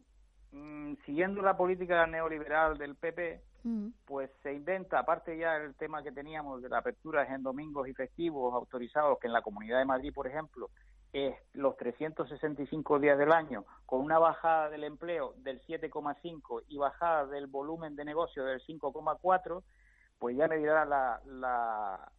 mm, 0.51 0.95
siguiendo 1.05 1.41
la 1.41 1.55
política 1.55 2.07
neoliberal 2.07 2.77
del 2.77 2.95
PP, 2.95 3.43
pues 4.05 4.29
se 4.43 4.53
inventa, 4.53 4.99
aparte 4.99 5.37
ya 5.37 5.57
el 5.57 5.75
tema 5.75 6.03
que 6.03 6.11
teníamos 6.11 6.61
de 6.61 6.69
la 6.69 6.79
apertura 6.79 7.23
en 7.33 7.43
domingos 7.43 7.87
y 7.87 7.93
festivos 7.93 8.53
autorizados, 8.53 9.19
que 9.19 9.27
en 9.27 9.33
la 9.33 9.41
Comunidad 9.41 9.79
de 9.79 9.85
Madrid, 9.85 10.13
por 10.13 10.27
ejemplo, 10.27 10.69
es 11.13 11.35
los 11.53 11.75
365 11.77 12.99
días 12.99 13.17
del 13.17 13.31
año, 13.31 13.65
con 13.85 14.01
una 14.01 14.19
bajada 14.19 14.69
del 14.69 14.83
empleo 14.83 15.33
del 15.37 15.61
7,5 15.61 16.63
y 16.67 16.77
bajada 16.77 17.25
del 17.25 17.47
volumen 17.47 17.95
de 17.95 18.05
negocio 18.05 18.43
del 18.45 18.61
5,4, 18.61 19.63
pues 20.19 20.35
ya 20.35 20.47
me 20.47 20.57
dirá 20.57 20.85
la, 20.85 22.11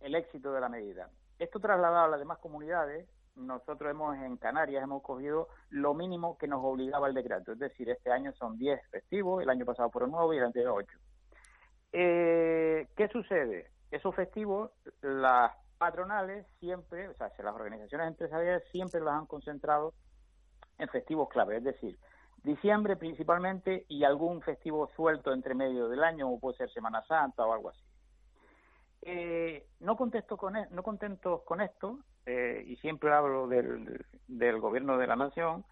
el 0.00 0.14
éxito 0.14 0.52
de 0.52 0.60
la 0.60 0.68
medida. 0.68 1.10
Esto 1.38 1.58
trasladado 1.58 2.04
a 2.04 2.08
las 2.08 2.20
demás 2.20 2.38
comunidades, 2.38 3.08
nosotros 3.36 3.90
hemos 3.90 4.16
en 4.16 4.36
Canarias 4.36 4.82
hemos 4.82 5.02
cogido 5.02 5.48
lo 5.70 5.94
mínimo 5.94 6.38
que 6.38 6.48
nos 6.48 6.60
obligaba 6.64 7.08
el 7.08 7.14
decreto, 7.14 7.52
es 7.52 7.58
decir, 7.58 7.90
este 7.90 8.10
año 8.10 8.32
son 8.32 8.58
10 8.58 8.80
festivos, 8.90 9.42
el 9.42 9.50
año 9.50 9.64
pasado 9.64 9.90
fueron 9.90 10.10
9 10.12 10.34
y 10.34 10.38
el 10.38 10.44
anterior 10.44 10.74
8. 10.76 10.98
Eh, 11.92 12.88
¿Qué 12.96 13.08
sucede? 13.08 13.70
Esos 13.90 14.14
festivos, 14.14 14.70
las 15.02 15.52
patronales 15.78 16.46
siempre, 16.58 17.08
o 17.08 17.14
sea, 17.14 17.30
las 17.38 17.54
organizaciones 17.54 18.08
empresariales 18.08 18.64
siempre 18.70 19.00
los 19.00 19.12
han 19.12 19.26
concentrado 19.26 19.94
en 20.78 20.88
festivos 20.88 21.28
clave, 21.28 21.58
es 21.58 21.64
decir, 21.64 21.98
diciembre 22.42 22.96
principalmente 22.96 23.84
y 23.88 24.04
algún 24.04 24.42
festivo 24.42 24.90
suelto 24.96 25.32
entre 25.32 25.54
medio 25.54 25.88
del 25.88 26.04
año, 26.04 26.26
como 26.26 26.40
puede 26.40 26.58
ser 26.58 26.70
Semana 26.70 27.02
Santa 27.06 27.44
o 27.46 27.52
algo 27.52 27.70
así. 27.70 27.80
Eh, 29.02 29.33
no, 29.84 29.96
contesto 29.96 30.36
con, 30.36 30.56
e, 30.56 30.66
no 30.70 30.82
contentos 30.82 31.42
con 31.42 31.60
esto, 31.60 31.98
eh, 32.26 32.64
y 32.66 32.76
siempre 32.76 33.12
hablo 33.12 33.46
del, 33.46 34.04
del 34.26 34.58
gobierno 34.58 34.98
de 34.98 35.06
la 35.06 35.16
nación, 35.16 35.64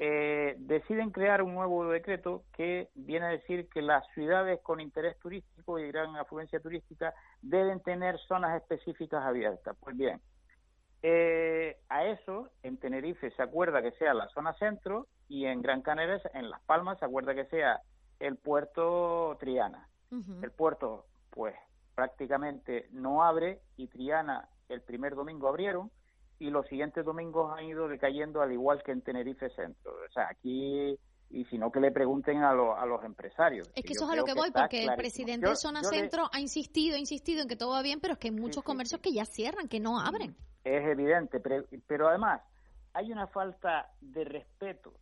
eh, 0.00 0.56
deciden 0.58 1.10
crear 1.10 1.42
un 1.42 1.54
nuevo 1.54 1.88
decreto 1.88 2.42
que 2.52 2.90
viene 2.94 3.26
a 3.26 3.30
decir 3.30 3.68
que 3.68 3.80
las 3.80 4.06
ciudades 4.14 4.60
con 4.62 4.80
interés 4.80 5.18
turístico 5.18 5.78
y 5.78 5.86
gran 5.88 6.16
afluencia 6.16 6.60
turística 6.60 7.14
deben 7.42 7.80
tener 7.80 8.18
zonas 8.26 8.60
específicas 8.60 9.24
abiertas. 9.24 9.76
Pues 9.80 9.96
bien, 9.96 10.20
a 11.88 12.04
eso 12.06 12.50
en 12.62 12.76
Tenerife 12.76 13.30
se 13.30 13.42
acuerda 13.42 13.82
que 13.82 13.92
sea 13.92 14.12
la 14.12 14.28
zona 14.28 14.52
centro 14.54 15.06
y 15.28 15.46
en 15.46 15.62
Gran 15.62 15.82
Canaria, 15.82 16.20
en 16.34 16.50
Las 16.50 16.60
Palmas, 16.62 16.98
se 16.98 17.04
acuerda 17.04 17.34
que 17.34 17.46
sea 17.46 17.80
el 18.18 18.36
puerto 18.36 19.36
Triana. 19.40 19.86
El 20.42 20.50
puerto, 20.50 21.06
pues 21.30 21.54
prácticamente 22.00 22.88
no 22.92 23.22
abre 23.22 23.60
y 23.76 23.86
Triana 23.88 24.48
el 24.70 24.80
primer 24.80 25.14
domingo 25.14 25.48
abrieron 25.48 25.90
y 26.38 26.48
los 26.48 26.66
siguientes 26.66 27.04
domingos 27.04 27.52
han 27.54 27.66
ido 27.66 27.88
decayendo 27.88 28.40
al 28.40 28.50
igual 28.52 28.82
que 28.82 28.92
en 28.92 29.02
Tenerife 29.02 29.50
Centro. 29.50 29.92
O 29.92 30.10
sea, 30.10 30.28
aquí 30.30 30.98
y 31.28 31.44
si 31.44 31.58
no 31.58 31.70
que 31.70 31.78
le 31.78 31.92
pregunten 31.92 32.38
a, 32.38 32.52
a 32.52 32.86
los 32.86 33.04
empresarios. 33.04 33.68
Es 33.74 33.84
que 33.84 33.92
eso 33.92 34.06
es 34.06 34.12
a 34.12 34.16
lo 34.16 34.24
que, 34.24 34.32
voy, 34.32 34.50
porque 34.50 34.82
el 34.82 34.94
presidente 34.96 35.46
de 35.46 35.56
Zona 35.56 35.84
Centro 35.84 36.30
ha 36.32 36.40
insistido, 36.40 36.96
ha 36.96 36.98
insistido 36.98 37.42
en 37.42 37.48
que 37.48 37.56
todo 37.56 37.72
va 37.72 37.82
bien, 37.82 38.00
pero 38.00 38.14
es 38.14 38.18
que 38.18 38.28
hay 38.28 38.34
muchos 38.34 38.64
comercios 38.64 39.02
que 39.02 39.12
ya 39.12 39.26
cierran, 39.26 39.68
que 39.68 39.78
no 39.78 40.00
abren. 40.00 40.34
Es 40.64 40.82
evidente, 40.86 41.38
pero, 41.86 42.08
además 42.08 42.40
hay 42.94 43.12
una 43.12 43.26
falta 43.26 43.92
de 44.00 44.24
respeto 44.24 44.94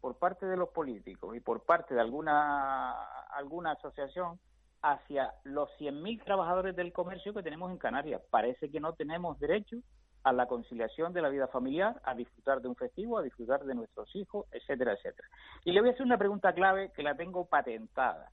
por 0.00 0.18
parte 0.18 0.46
de 0.46 0.56
los 0.56 0.70
políticos 0.70 1.36
y 1.36 1.40
por 1.40 1.62
parte 1.62 1.94
de 1.94 2.00
alguna, 2.00 2.90
alguna 3.36 3.70
asociación 3.70 4.40
hacia 4.82 5.34
los 5.44 5.68
100.000 5.78 6.24
trabajadores 6.24 6.74
del 6.76 6.92
comercio 6.92 7.34
que 7.34 7.42
tenemos 7.42 7.70
en 7.70 7.78
Canarias. 7.78 8.22
Parece 8.30 8.70
que 8.70 8.80
no 8.80 8.94
tenemos 8.94 9.38
derecho 9.38 9.76
a 10.22 10.32
la 10.32 10.46
conciliación 10.46 11.12
de 11.12 11.22
la 11.22 11.28
vida 11.28 11.48
familiar, 11.48 12.00
a 12.04 12.14
disfrutar 12.14 12.60
de 12.60 12.68
un 12.68 12.76
festivo, 12.76 13.18
a 13.18 13.22
disfrutar 13.22 13.64
de 13.64 13.74
nuestros 13.74 14.14
hijos, 14.14 14.46
etcétera, 14.52 14.92
etcétera. 14.92 15.28
Y 15.64 15.72
le 15.72 15.80
voy 15.80 15.90
a 15.90 15.92
hacer 15.92 16.04
una 16.04 16.18
pregunta 16.18 16.52
clave 16.52 16.92
que 16.92 17.02
la 17.02 17.16
tengo 17.16 17.46
patentada. 17.46 18.30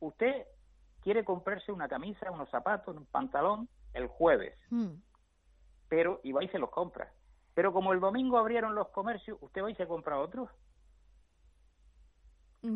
Usted 0.00 0.46
quiere 1.02 1.24
comprarse 1.24 1.72
una 1.72 1.88
camisa, 1.88 2.30
unos 2.30 2.48
zapatos, 2.50 2.96
un 2.96 3.06
pantalón 3.06 3.68
el 3.94 4.08
jueves, 4.08 4.56
mm. 4.70 4.90
pero 5.88 6.20
y 6.24 6.32
va 6.32 6.42
y 6.42 6.48
se 6.48 6.58
los 6.58 6.70
compra. 6.70 7.12
Pero 7.54 7.72
como 7.72 7.92
el 7.92 8.00
domingo 8.00 8.38
abrieron 8.38 8.74
los 8.74 8.88
comercios, 8.88 9.38
usted 9.40 9.62
va 9.62 9.70
y 9.70 9.76
se 9.76 9.86
compra 9.86 10.18
otros. 10.18 10.50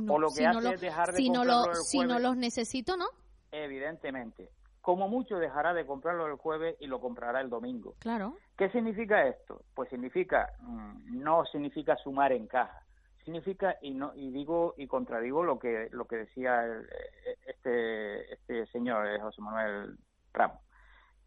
O 0.09 0.19
lo 0.19 0.29
que 0.31 0.47
hace 0.47 0.75
es 0.75 0.81
dejar 0.81 1.13
de 1.13 1.19
si 1.19 1.31
no 1.31 1.45
Si 1.75 1.99
no 2.01 2.19
los 2.19 2.37
necesito, 2.37 2.97
¿no? 2.97 3.07
Evidentemente 3.51 4.51
como 4.89 5.07
mucho 5.07 5.37
dejará 5.37 5.75
de 5.75 5.85
comprarlo 5.85 6.27
el 6.27 6.37
jueves 6.37 6.75
y 6.81 6.87
lo 6.87 6.99
comprará 6.99 7.43
el 7.43 7.51
domingo. 7.51 7.95
Claro. 7.99 8.39
¿Qué 8.57 8.71
significa 8.71 9.27
esto? 9.27 9.61
Pues 9.75 9.91
significa, 9.91 10.51
mm, 10.61 11.21
no 11.23 11.45
significa 11.45 11.95
sumar 11.97 12.33
en 12.33 12.47
caja, 12.47 12.87
significa, 13.23 13.77
y, 13.83 13.91
no, 13.93 14.15
y 14.15 14.31
digo 14.31 14.73
y 14.79 14.87
contradigo 14.87 15.45
lo 15.45 15.59
que, 15.59 15.89
lo 15.93 16.07
que 16.07 16.17
decía 16.17 16.65
eh, 16.67 17.37
este, 17.47 18.33
este 18.33 18.67
señor, 18.69 19.07
eh, 19.07 19.21
José 19.21 19.43
Manuel 19.43 19.99
Ramos. 20.33 20.63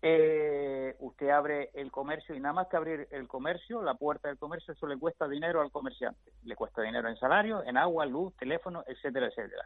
Eh, 0.04 0.96
usted 1.00 1.30
abre 1.30 1.70
el 1.74 1.92
comercio 1.92 2.34
y 2.34 2.40
nada 2.40 2.54
más 2.54 2.68
que 2.68 2.78
abrir 2.78 3.08
el 3.12 3.28
comercio, 3.28 3.84
la 3.84 3.94
puerta 3.94 4.30
del 4.30 4.40
comercio, 4.40 4.74
eso 4.74 4.88
le 4.88 4.98
cuesta 4.98 5.28
dinero 5.28 5.62
al 5.62 5.72
comerciante. 5.72 6.32
Le 6.44 6.56
cuesta 6.56 6.82
dinero 6.82 7.08
en 7.08 7.18
salario, 7.18 7.64
en 7.64 7.78
agua, 7.78 8.06
luz, 8.06 8.36
teléfono, 8.38 8.84
etcétera, 8.88 9.28
etcétera. 9.28 9.64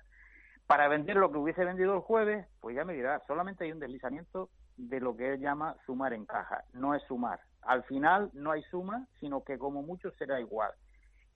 Para 0.67 0.87
vender 0.87 1.15
lo 1.15 1.31
que 1.31 1.37
hubiese 1.37 1.63
vendido 1.63 1.93
el 1.93 2.01
jueves, 2.01 2.47
pues 2.59 2.75
ya 2.75 2.83
me 2.83 2.93
dirá, 2.93 3.21
solamente 3.27 3.63
hay 3.63 3.71
un 3.71 3.79
deslizamiento 3.79 4.49
de 4.77 4.99
lo 4.99 5.15
que 5.15 5.33
él 5.33 5.39
llama 5.39 5.75
sumar 5.85 6.13
en 6.13 6.25
caja. 6.25 6.63
No 6.73 6.95
es 6.95 7.03
sumar. 7.03 7.39
Al 7.61 7.83
final 7.83 8.29
no 8.33 8.51
hay 8.51 8.63
suma, 8.63 9.07
sino 9.19 9.43
que 9.43 9.57
como 9.57 9.83
mucho 9.83 10.11
será 10.11 10.39
igual. 10.39 10.71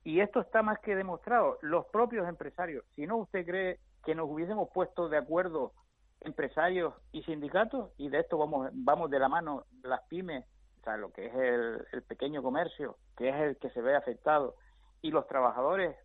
Y 0.03 0.19
esto 0.21 0.41
está 0.41 0.61
más 0.61 0.79
que 0.79 0.95
demostrado. 0.95 1.57
Los 1.61 1.85
propios 1.87 2.27
empresarios, 2.27 2.83
si 2.95 3.05
no 3.05 3.17
usted 3.17 3.45
cree 3.45 3.79
que 4.03 4.15
nos 4.15 4.29
hubiésemos 4.29 4.69
puesto 4.73 5.09
de 5.09 5.17
acuerdo 5.17 5.73
empresarios 6.21 6.93
y 7.11 7.23
sindicatos, 7.23 7.91
y 7.97 8.09
de 8.09 8.19
esto 8.19 8.37
vamos, 8.37 8.69
vamos 8.73 9.09
de 9.09 9.19
la 9.19 9.29
mano 9.29 9.65
las 9.83 10.01
pymes, 10.03 10.45
o 10.79 10.83
sea, 10.83 10.97
lo 10.97 11.11
que 11.11 11.27
es 11.27 11.35
el, 11.35 11.85
el 11.91 12.03
pequeño 12.03 12.41
comercio, 12.41 12.97
que 13.17 13.29
es 13.29 13.35
el 13.35 13.57
que 13.57 13.69
se 13.71 13.81
ve 13.81 13.95
afectado, 13.95 14.55
y 15.01 15.11
los 15.11 15.27
trabajadores 15.27 15.95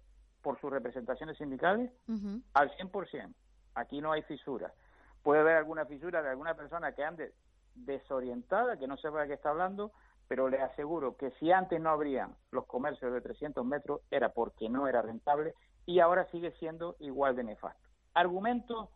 por 0.45 0.61
sus 0.61 0.71
representaciones 0.71 1.39
sindicales 1.39 1.91
al 2.53 2.71
100%. 2.77 3.35
Aquí 3.75 4.01
no 4.01 4.13
hay 4.13 4.23
fisura. 4.23 4.73
Puede 5.23 5.41
haber 5.41 5.57
alguna 5.57 5.87
fisura 5.87 6.23
de 6.23 6.29
alguna 6.29 6.55
persona 6.55 6.93
que 6.93 7.03
ande 7.03 7.33
desorientada, 7.75 8.77
que 8.77 8.87
no 8.87 8.97
sepa 8.99 9.23
de 9.23 9.29
qué 9.29 9.35
está 9.35 9.51
hablando, 9.51 9.93
pero 10.29 10.49
le 10.49 10.61
aseguro 10.61 11.17
que 11.17 11.31
si 11.41 11.51
antes 11.51 11.81
no 11.81 11.91
habrían 11.91 12.37
los 12.51 12.67
comercios 12.67 13.13
de 13.13 13.21
300 13.21 13.65
metros 13.65 14.03
era 14.11 14.29
porque 14.29 14.69
no 14.69 14.87
era 14.87 15.03
rentable 15.03 15.55
y 15.87 16.01
ahora 16.01 16.27
sigue 16.31 16.53
siendo 16.53 16.97
igual 17.01 17.37
de 17.37 17.45
nefasto. 17.45 17.89
Argumento 18.13 18.91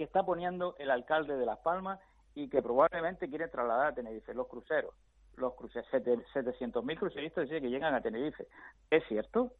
que 0.00 0.04
está 0.04 0.24
poniendo 0.24 0.74
el 0.78 0.90
alcalde 0.90 1.36
de 1.36 1.44
Las 1.44 1.58
Palmas 1.58 2.00
y 2.34 2.48
que 2.48 2.62
probablemente 2.62 3.28
quiere 3.28 3.48
trasladar 3.48 3.88
a 3.88 3.94
Tenerife, 3.94 4.32
los 4.32 4.48
cruceros. 4.48 4.94
Los 5.36 5.52
cruceros, 5.52 5.86
700.000 5.90 6.98
cruceristas 6.98 7.46
que 7.50 7.68
llegan 7.68 7.92
a 7.92 8.00
Tenerife. 8.00 8.46
¿Es 8.88 9.04
cierto? 9.08 9.52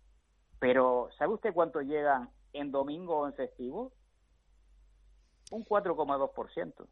Pero, 0.58 1.10
¿sabe 1.18 1.34
usted 1.34 1.52
cuánto 1.52 1.82
llegan 1.82 2.30
en 2.54 2.72
domingo 2.72 3.18
o 3.18 3.26
en 3.26 3.34
festivo? 3.34 3.92
Un 5.50 5.62
4,2%. 5.62 6.86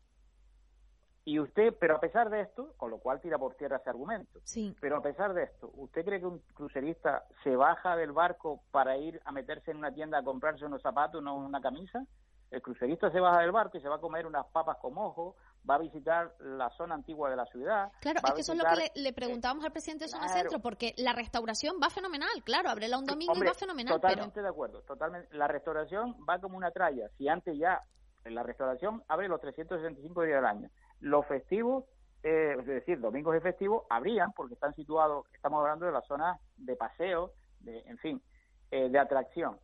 Y 1.24 1.38
usted, 1.40 1.74
pero 1.80 1.96
a 1.96 2.00
pesar 2.00 2.28
de 2.28 2.42
esto, 2.42 2.74
con 2.76 2.90
lo 2.90 2.98
cual 2.98 3.22
tira 3.22 3.38
por 3.38 3.54
tierra 3.54 3.78
ese 3.78 3.88
argumento, 3.88 4.40
sí. 4.44 4.76
pero 4.78 4.98
a 4.98 5.02
pesar 5.02 5.32
de 5.32 5.44
esto, 5.44 5.70
¿usted 5.72 6.04
cree 6.04 6.20
que 6.20 6.26
un 6.26 6.40
crucerista 6.52 7.24
se 7.42 7.56
baja 7.56 7.96
del 7.96 8.12
barco 8.12 8.60
para 8.72 8.98
ir 8.98 9.22
a 9.24 9.32
meterse 9.32 9.70
en 9.70 9.78
una 9.78 9.94
tienda 9.94 10.18
a 10.18 10.22
comprarse 10.22 10.66
unos 10.66 10.82
zapatos, 10.82 11.22
no 11.22 11.34
una 11.34 11.62
camisa? 11.62 12.06
El 12.50 12.62
crucerista 12.62 13.10
se 13.10 13.20
baja 13.20 13.40
del 13.42 13.52
barco 13.52 13.76
y 13.76 13.80
se 13.80 13.88
va 13.88 13.96
a 13.96 14.00
comer 14.00 14.26
unas 14.26 14.46
papas 14.46 14.78
con 14.78 14.96
ojo, 14.96 15.36
va 15.68 15.74
a 15.74 15.78
visitar 15.78 16.34
la 16.40 16.70
zona 16.70 16.94
antigua 16.94 17.28
de 17.28 17.36
la 17.36 17.44
ciudad. 17.46 17.92
Claro, 18.00 18.20
es 18.24 18.32
que 18.32 18.40
eso 18.40 18.52
es 18.52 18.58
lo 18.58 18.64
que 18.64 18.90
le, 18.94 19.12
preguntábamos 19.12 19.64
al 19.64 19.72
presidente 19.72 20.04
de 20.04 20.08
Zona 20.08 20.28
Centro, 20.28 20.58
porque 20.60 20.94
la 20.96 21.12
restauración 21.12 21.76
va 21.82 21.90
fenomenal, 21.90 22.30
claro, 22.44 22.70
ábrela 22.70 22.98
un 22.98 23.04
domingo 23.04 23.34
y 23.36 23.46
va 23.46 23.54
fenomenal. 23.54 23.94
Totalmente 23.94 24.40
de 24.40 24.48
acuerdo, 24.48 24.80
totalmente. 24.82 25.28
La 25.36 25.46
restauración 25.46 26.16
va 26.28 26.40
como 26.40 26.56
una 26.56 26.70
tralla. 26.70 27.08
Si 27.18 27.28
antes 27.28 27.58
ya 27.58 27.82
la 28.24 28.42
restauración 28.42 29.02
abre 29.08 29.28
los 29.28 29.40
365 29.40 30.22
días 30.22 30.36
del 30.36 30.46
año, 30.46 30.70
los 31.00 31.26
festivos, 31.26 31.84
eh, 32.22 32.56
es 32.58 32.66
decir, 32.66 33.00
domingos 33.00 33.36
y 33.36 33.40
festivos, 33.40 33.84
abrían 33.90 34.32
porque 34.32 34.54
están 34.54 34.74
situados, 34.74 35.26
estamos 35.34 35.60
hablando 35.60 35.86
de 35.86 35.92
la 35.92 36.02
zona 36.02 36.38
de 36.56 36.76
paseo, 36.76 37.32
de, 37.60 37.80
en 37.80 37.98
fin, 37.98 38.22
eh, 38.70 38.88
de 38.88 38.98
atracción. 38.98 39.58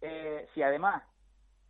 Eh, 0.00 0.48
si 0.54 0.62
además 0.62 1.02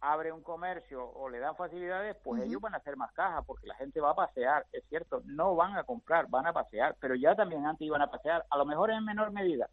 abre 0.00 0.32
un 0.32 0.42
comercio 0.42 1.04
o 1.04 1.28
le 1.28 1.38
dan 1.38 1.56
facilidades, 1.56 2.16
pues 2.22 2.42
ellos 2.42 2.60
van 2.60 2.74
a 2.74 2.78
hacer 2.78 2.96
más 2.96 3.12
cajas 3.12 3.44
porque 3.46 3.66
la 3.66 3.74
gente 3.76 4.00
va 4.00 4.10
a 4.10 4.14
pasear, 4.14 4.66
es 4.72 4.84
cierto, 4.88 5.22
no 5.24 5.54
van 5.54 5.76
a 5.76 5.84
comprar, 5.84 6.28
van 6.28 6.46
a 6.46 6.52
pasear, 6.52 6.96
pero 7.00 7.14
ya 7.14 7.34
también 7.34 7.66
antes 7.66 7.86
iban 7.86 8.02
a 8.02 8.10
pasear, 8.10 8.44
a 8.48 8.58
lo 8.58 8.64
mejor 8.64 8.90
en 8.90 9.04
menor 9.04 9.30
medida, 9.30 9.68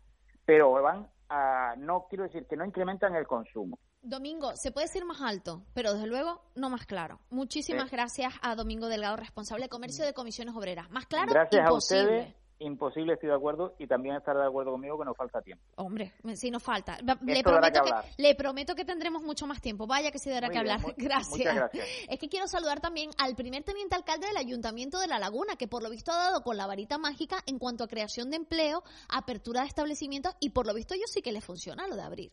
pero 0.46 0.72
van 0.72 1.10
a, 1.30 1.76
no 1.78 2.08
quiero 2.10 2.26
decir 2.26 2.46
que 2.48 2.58
no 2.58 2.66
incrementan 2.66 3.16
el 3.16 3.28
consumo. 3.28 3.80
Domingo, 4.02 4.56
se 4.56 4.72
puede 4.72 4.88
decir 4.88 5.06
más 5.06 5.22
alto, 5.22 5.64
pero 5.74 5.94
desde 5.94 6.08
luego 6.08 6.42
no 6.56 6.70
más 6.70 6.86
claro. 6.86 7.20
Muchísimas 7.30 7.92
gracias 7.92 8.34
a 8.42 8.56
Domingo 8.56 8.88
Delgado, 8.88 9.18
responsable 9.18 9.66
de 9.66 9.70
comercio 9.70 10.06
de 10.06 10.14
comisiones 10.14 10.56
obreras. 10.56 10.90
Más 10.92 11.08
claro, 11.08 11.32
gracias 11.32 11.68
a 11.68 11.74
ustedes 11.74 12.34
imposible, 12.60 13.14
estoy 13.14 13.30
de 13.30 13.36
acuerdo, 13.36 13.76
y 13.80 13.88
también 13.88 14.16
estará 14.16 14.42
de 14.42 14.48
acuerdo 14.48 14.72
conmigo 14.72 14.98
que 14.98 15.06
nos 15.06 15.16
falta 15.16 15.42
tiempo. 15.42 15.64
Hombre, 15.76 16.14
sí 16.36 16.52
nos 16.52 16.64
falta. 16.64 16.98
Le 17.22 17.44
prometo 17.44 17.84
que, 17.84 18.22
le 18.22 18.36
prometo 18.36 18.76
que 18.76 18.86
tendremos 18.86 19.22
mucho 19.24 19.48
más 19.48 19.62
tiempo. 19.62 19.88
Vaya 19.88 20.12
que 20.12 20.20
sí 20.20 20.30
dará 20.30 20.50
que 20.50 20.58
hablar. 20.58 20.80
gracias. 20.98 21.56
gracias. 21.56 21.88
Es 22.10 22.20
que 22.20 22.30
quiero 22.30 22.48
saludar 22.48 22.80
también 22.80 23.12
al 23.18 23.36
primer 23.36 23.64
teniente 23.64 23.96
alcalde 23.96 24.28
del 24.28 24.38
Ayuntamiento 24.38 25.00
de 25.00 25.08
La 25.08 25.20
Laguna, 25.20 25.56
que 25.56 25.68
por 25.68 25.84
lo 25.84 25.90
visto 25.90 26.12
ha 26.12 26.18
dado 26.18 26.42
con 26.42 26.58
la 26.58 26.68
varita 26.68 26.98
mágica 26.98 27.38
en 27.46 27.60
cuanto 27.60 27.84
a 27.84 27.88
creación 27.88 28.30
de 28.30 28.38
empleo, 28.38 28.84
apertura 29.10 29.62
de 29.62 29.68
establecimientos, 29.68 30.36
y 30.40 30.50
por 30.50 30.66
lo 30.66 30.74
visto 30.74 30.96
yo 30.96 31.06
sí 31.06 31.22
que 31.22 31.32
le 31.32 31.42
funciona 31.42 31.88
lo 31.88 31.96
de 31.96 32.02
abrir. 32.02 32.32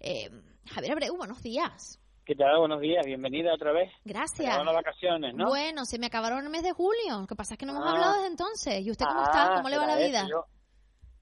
Eh, 0.00 0.30
Javier 0.66 0.92
Abreu, 0.92 1.16
buenos 1.16 1.42
días. 1.42 2.01
¿Qué 2.24 2.36
tal? 2.36 2.56
Buenos 2.60 2.80
días, 2.80 3.04
bienvenida 3.04 3.52
otra 3.52 3.72
vez. 3.72 3.90
Gracias. 4.04 4.56
Se 4.56 4.64
las 4.64 4.74
vacaciones, 4.74 5.34
¿no? 5.34 5.48
Bueno, 5.48 5.84
se 5.84 5.98
me 5.98 6.06
acabaron 6.06 6.44
el 6.44 6.50
mes 6.50 6.62
de 6.62 6.70
julio. 6.70 7.18
Lo 7.20 7.26
que 7.26 7.34
pasa 7.34 7.54
es 7.54 7.58
que 7.58 7.66
no 7.66 7.72
hemos 7.72 7.84
ah. 7.84 7.90
hablado 7.90 8.14
desde 8.14 8.28
entonces. 8.28 8.80
¿Y 8.80 8.90
usted 8.92 9.06
cómo 9.06 9.24
está? 9.24 9.54
¿Cómo 9.56 9.68
le 9.68 9.76
va 9.76 9.86
la 9.86 9.96
vida? 9.96 10.28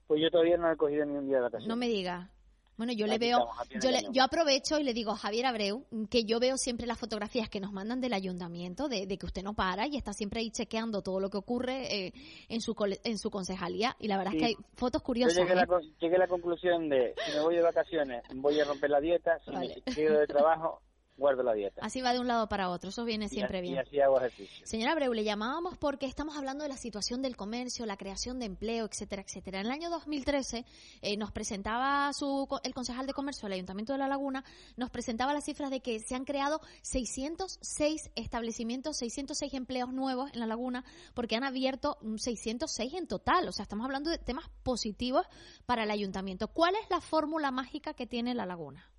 pues 0.07 0.21
yo 0.21 0.31
todavía 0.31 0.57
no 0.57 0.71
he 0.71 0.77
cogido 0.77 1.07
ni 1.07 1.17
un 1.17 1.27
día 1.27 1.37
de 1.37 1.43
vacaciones. 1.43 1.69
No 1.69 1.77
me 1.77 1.87
diga. 1.89 2.31
Bueno, 2.77 2.93
yo 2.95 3.07
le 3.07 3.19
veo, 3.19 3.47
yo, 3.83 3.91
le, 3.91 4.01
yo 4.11 4.25
aprovecho 4.25 4.79
y 4.79 4.83
le 4.83 4.95
digo 4.95 5.13
a 5.13 5.17
Javier 5.17 5.47
Abreu 5.47 5.85
que 6.11 6.25
yo 6.25 6.41
veo 6.41 6.57
siempre 6.57 6.87
las 6.87 6.99
fotografías 6.99 7.49
que 7.49 7.61
nos 7.61 7.73
mandan 7.73 8.01
del 8.01 8.15
ayuntamiento, 8.15 8.89
de, 8.89 9.07
que 9.07 9.27
usted 9.27 9.43
no 9.43 9.53
para 9.53 9.87
y 9.87 9.97
está 9.97 10.15
siempre 10.15 10.41
ahí 10.41 10.51
chequeando 10.51 11.03
todo 11.03 11.21
lo 11.21 11.29
que 11.29 11.37
ocurre 11.37 12.07
eh, 12.07 12.13
en 12.49 12.61
su 12.63 12.75
en 13.05 13.19
su 13.19 13.31
concejalía 13.31 13.95
y 14.01 14.09
la 14.09 14.17
verdad 14.17 14.35
es 14.35 14.41
que 14.41 14.47
hay 14.47 14.55
fotos 14.75 15.03
curiosas. 15.03 15.37
Yo 15.37 15.43
llegué, 15.43 15.53
a 15.53 15.57
la, 15.57 15.63
¿eh? 16.01 16.15
a 16.15 16.19
la 16.19 16.27
conclusión 16.27 16.89
de 16.89 17.15
si 17.27 17.33
me 17.37 17.43
voy 17.43 17.57
de 17.57 17.63
vacaciones 17.63 18.23
voy 18.37 18.59
a 18.59 18.65
romper 18.65 18.89
la 18.89 19.01
dieta, 19.01 19.39
si 19.45 19.51
me 19.51 19.83
quedo 19.95 20.19
de 20.19 20.27
trabajo 20.27 20.81
guardo 21.21 21.45
la 21.45 21.53
dieta. 21.53 21.81
Así 21.85 22.01
va 22.01 22.13
de 22.13 22.19
un 22.19 22.27
lado 22.27 22.49
para 22.49 22.71
otro, 22.71 22.91
eso 22.91 23.05
viene 23.05 23.29
siempre 23.29 23.61
bien. 23.61 23.75
Y 23.75 23.79
así 23.79 24.01
hago 24.01 24.19
ejercicio. 24.19 24.67
Señora 24.67 24.95
Breu, 24.97 25.13
le 25.13 25.23
llamábamos 25.23 25.79
porque 25.79 26.07
estamos 26.07 26.37
hablando 26.37 26.65
de 26.65 26.69
la 26.69 26.77
situación 26.77 27.23
del 27.23 27.37
comercio, 27.37 27.87
la 27.87 27.97
creación 27.97 28.41
de 28.41 28.47
empleo, 28.47 28.87
etcétera, 28.87 29.23
etcétera. 29.23 29.61
En 29.61 29.67
el 29.67 29.73
año 29.73 29.91
2013 29.91 30.65
eh, 31.03 31.17
nos 31.17 31.31
presentaba 31.31 32.13
su, 32.13 32.49
el 32.65 32.75
concejal 32.75 33.07
de 33.07 33.13
comercio 33.13 33.47
del 33.47 33.53
Ayuntamiento 33.53 33.93
de 33.93 33.99
La 33.99 34.09
Laguna, 34.09 34.45
nos 34.77 34.91
presentaba 34.91 35.33
las 35.33 35.45
cifras 35.45 35.71
de 35.71 35.81
que 35.81 36.01
se 36.01 36.15
han 36.15 36.25
creado 36.25 36.61
606 36.83 38.11
establecimientos, 38.17 38.97
606 38.97 39.55
empleos 39.55 39.93
nuevos 39.93 40.31
en 40.33 40.41
La 40.41 40.47
Laguna, 40.47 40.85
porque 41.15 41.37
han 41.37 41.45
abierto 41.45 41.99
606 42.17 42.95
en 42.95 43.07
total. 43.07 43.47
O 43.49 43.53
sea, 43.53 43.65
estamos 43.65 43.85
hablando 43.85 44.11
de 44.11 44.19
temas 44.19 44.49
positivos 44.63 45.27
para 45.67 45.85
el 45.85 45.91
Ayuntamiento. 45.91 46.49
¿Cuál 46.49 46.75
es 46.77 46.89
la 46.91 47.01
fórmula 47.01 47.51
mágica 47.51 47.95
que 47.95 48.07
tiene 48.07 48.35
La 48.35 48.47
Laguna? 48.47 48.91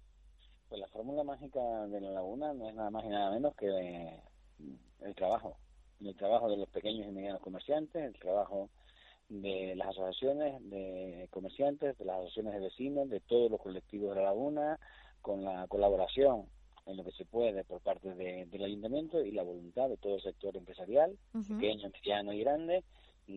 Pues 0.72 0.80
la 0.80 0.88
fórmula 0.88 1.26
mágica 1.26 1.60
de 1.88 2.00
la 2.00 2.12
laguna 2.12 2.54
no 2.54 2.70
es 2.70 2.74
nada 2.74 2.90
más 2.90 3.04
y 3.04 3.10
nada 3.10 3.30
menos 3.30 3.54
que 3.58 4.22
el 5.02 5.16
trabajo. 5.16 5.58
El 6.00 6.16
trabajo 6.16 6.50
de 6.50 6.56
los 6.56 6.70
pequeños 6.70 7.10
y 7.10 7.12
medianos 7.12 7.42
comerciantes, 7.42 8.02
el 8.02 8.18
trabajo 8.18 8.70
de 9.28 9.76
las 9.76 9.90
asociaciones 9.90 10.62
de 10.70 11.28
comerciantes, 11.30 11.98
de 11.98 12.06
las 12.06 12.20
asociaciones 12.20 12.54
de 12.54 12.60
vecinos, 12.62 13.10
de 13.10 13.20
todos 13.20 13.52
los 13.52 13.60
colectivos 13.60 14.12
de 14.12 14.22
la 14.22 14.28
laguna, 14.30 14.80
con 15.22 15.44
la 15.44 15.68
colaboración 15.68 16.46
en 16.86 16.96
lo 16.96 17.04
que 17.04 17.12
se 17.12 17.26
puede 17.26 17.66
por 17.66 17.82
parte 17.82 18.14
del 18.16 18.64
ayuntamiento 18.64 19.20
y 19.20 19.32
la 19.32 19.44
voluntad 19.44 19.90
de 19.90 19.98
todo 19.98 20.16
el 20.16 20.22
sector 20.22 20.56
empresarial, 20.56 21.18
pequeño, 21.34 21.90
mediano 21.90 22.32
y 22.32 22.40
grande, 22.40 22.86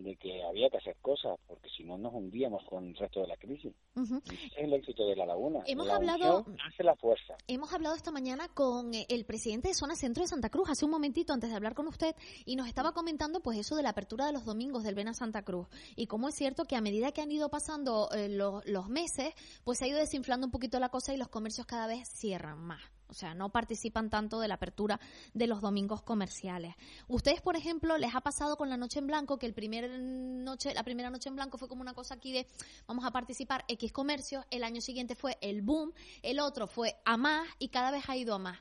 de 0.03 0.15
que 0.15 0.43
había 0.43 0.69
que 0.69 0.77
hacer 0.77 0.95
cosas, 1.01 1.37
porque 1.47 1.69
si 1.69 1.83
no 1.83 1.97
nos 1.97 2.13
hundíamos 2.13 2.63
con 2.65 2.87
el 2.87 2.95
resto 2.95 3.21
de 3.21 3.27
la 3.27 3.37
crisis. 3.37 3.73
es 3.95 4.51
el 4.57 4.73
éxito 4.73 5.07
de 5.07 5.15
la 5.15 5.25
laguna. 5.25 5.63
Hemos 5.65 5.89
hablado, 5.89 6.45
hace 6.65 6.83
la 6.83 6.95
fuerza. 6.95 7.35
Hemos 7.47 7.73
hablado 7.73 7.95
esta 7.95 8.11
mañana 8.11 8.47
con 8.49 8.93
eh, 8.93 9.05
el 9.09 9.25
presidente 9.25 9.69
de 9.69 9.73
Zona 9.73 9.95
Centro 9.95 10.23
de 10.23 10.27
Santa 10.27 10.49
Cruz, 10.49 10.69
hace 10.69 10.85
un 10.85 10.91
momentito 10.91 11.33
antes 11.33 11.49
de 11.49 11.55
hablar 11.55 11.75
con 11.75 11.87
usted, 11.87 12.15
y 12.45 12.55
nos 12.55 12.67
estaba 12.67 12.93
comentando 12.93 13.41
pues 13.41 13.57
eso 13.57 13.75
de 13.75 13.83
la 13.83 13.89
apertura 13.89 14.25
de 14.25 14.33
los 14.33 14.45
domingos 14.45 14.83
del 14.83 14.95
Ven 14.95 15.07
a 15.07 15.13
Santa 15.13 15.43
Cruz. 15.43 15.67
Y 15.95 16.07
cómo 16.07 16.29
es 16.29 16.35
cierto 16.35 16.65
que 16.65 16.75
a 16.75 16.81
medida 16.81 17.11
que 17.11 17.21
han 17.21 17.31
ido 17.31 17.49
pasando 17.49 18.09
eh, 18.11 18.29
los, 18.29 18.65
los 18.65 18.89
meses, 18.89 19.33
pues 19.63 19.79
se 19.79 19.85
ha 19.85 19.87
ido 19.87 19.99
desinflando 19.99 20.47
un 20.47 20.51
poquito 20.51 20.79
la 20.79 20.89
cosa 20.89 21.13
y 21.13 21.17
los 21.17 21.29
comercios 21.29 21.65
cada 21.65 21.87
vez 21.87 22.07
cierran 22.09 22.59
más 22.59 22.94
o 23.07 23.13
sea, 23.13 23.33
no 23.33 23.49
participan 23.49 24.09
tanto 24.09 24.39
de 24.39 24.47
la 24.47 24.55
apertura 24.55 24.99
de 25.33 25.47
los 25.47 25.61
domingos 25.61 26.01
comerciales. 26.01 26.75
Ustedes, 27.07 27.41
por 27.41 27.55
ejemplo, 27.55 27.97
les 27.97 28.15
ha 28.15 28.21
pasado 28.21 28.57
con 28.57 28.69
la 28.69 28.77
noche 28.77 28.99
en 28.99 29.07
blanco 29.07 29.37
que 29.37 29.45
el 29.45 29.53
primer 29.53 29.89
noche, 29.99 30.73
la 30.73 30.83
primera 30.83 31.09
noche 31.09 31.29
en 31.29 31.35
blanco 31.35 31.57
fue 31.57 31.67
como 31.67 31.81
una 31.81 31.93
cosa 31.93 32.15
aquí 32.15 32.31
de 32.31 32.47
vamos 32.87 33.05
a 33.05 33.11
participar 33.11 33.65
X 33.67 33.91
comercios, 33.91 34.45
el 34.51 34.63
año 34.63 34.81
siguiente 34.81 35.15
fue 35.15 35.37
el 35.41 35.61
boom, 35.61 35.93
el 36.21 36.39
otro 36.39 36.67
fue 36.67 36.95
a 37.05 37.17
más 37.17 37.47
y 37.59 37.69
cada 37.69 37.91
vez 37.91 38.09
ha 38.09 38.17
ido 38.17 38.35
a 38.35 38.39
más. 38.39 38.59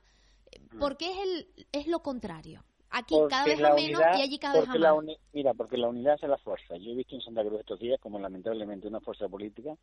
¿Por 0.78 0.96
qué 0.96 1.10
es 1.10 1.18
el 1.18 1.66
es 1.72 1.86
lo 1.86 2.02
contrario? 2.02 2.64
Aquí 2.96 3.16
cada 3.28 3.44
vez 3.44 3.60
a 3.60 3.74
menos 3.74 4.00
y 4.16 4.22
allí 4.22 4.38
cada 4.38 4.60
vez 4.60 4.68
a 4.68 4.94
más. 4.94 5.04
mira, 5.32 5.52
porque 5.52 5.76
la 5.76 5.88
unidad 5.88 6.14
es 6.14 6.28
la 6.28 6.38
fuerza. 6.38 6.76
Yo 6.76 6.92
he 6.92 6.94
visto 6.94 7.16
en 7.16 7.22
Santa 7.22 7.42
Cruz 7.42 7.58
estos 7.58 7.80
días 7.80 7.98
como 8.00 8.20
lamentablemente 8.20 8.86
una 8.86 9.00
fuerza 9.00 9.28
política 9.28 9.76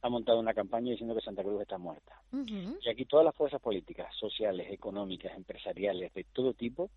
ha 0.00 0.08
montado 0.08 0.40
una 0.40 0.54
campaña 0.54 0.90
diciendo 0.90 1.14
que 1.14 1.20
Santa 1.20 1.42
Cruz 1.42 1.60
está 1.60 1.76
muerta. 1.76 2.22
Y 2.32 2.88
aquí 2.88 3.04
todas 3.04 3.26
las 3.26 3.34
fuerzas 3.34 3.60
políticas, 3.60 4.14
sociales, 4.16 4.68
económicas, 4.70 5.36
empresariales, 5.36 6.14
de 6.14 6.24
todo 6.24 6.54
tipo, 6.54 6.88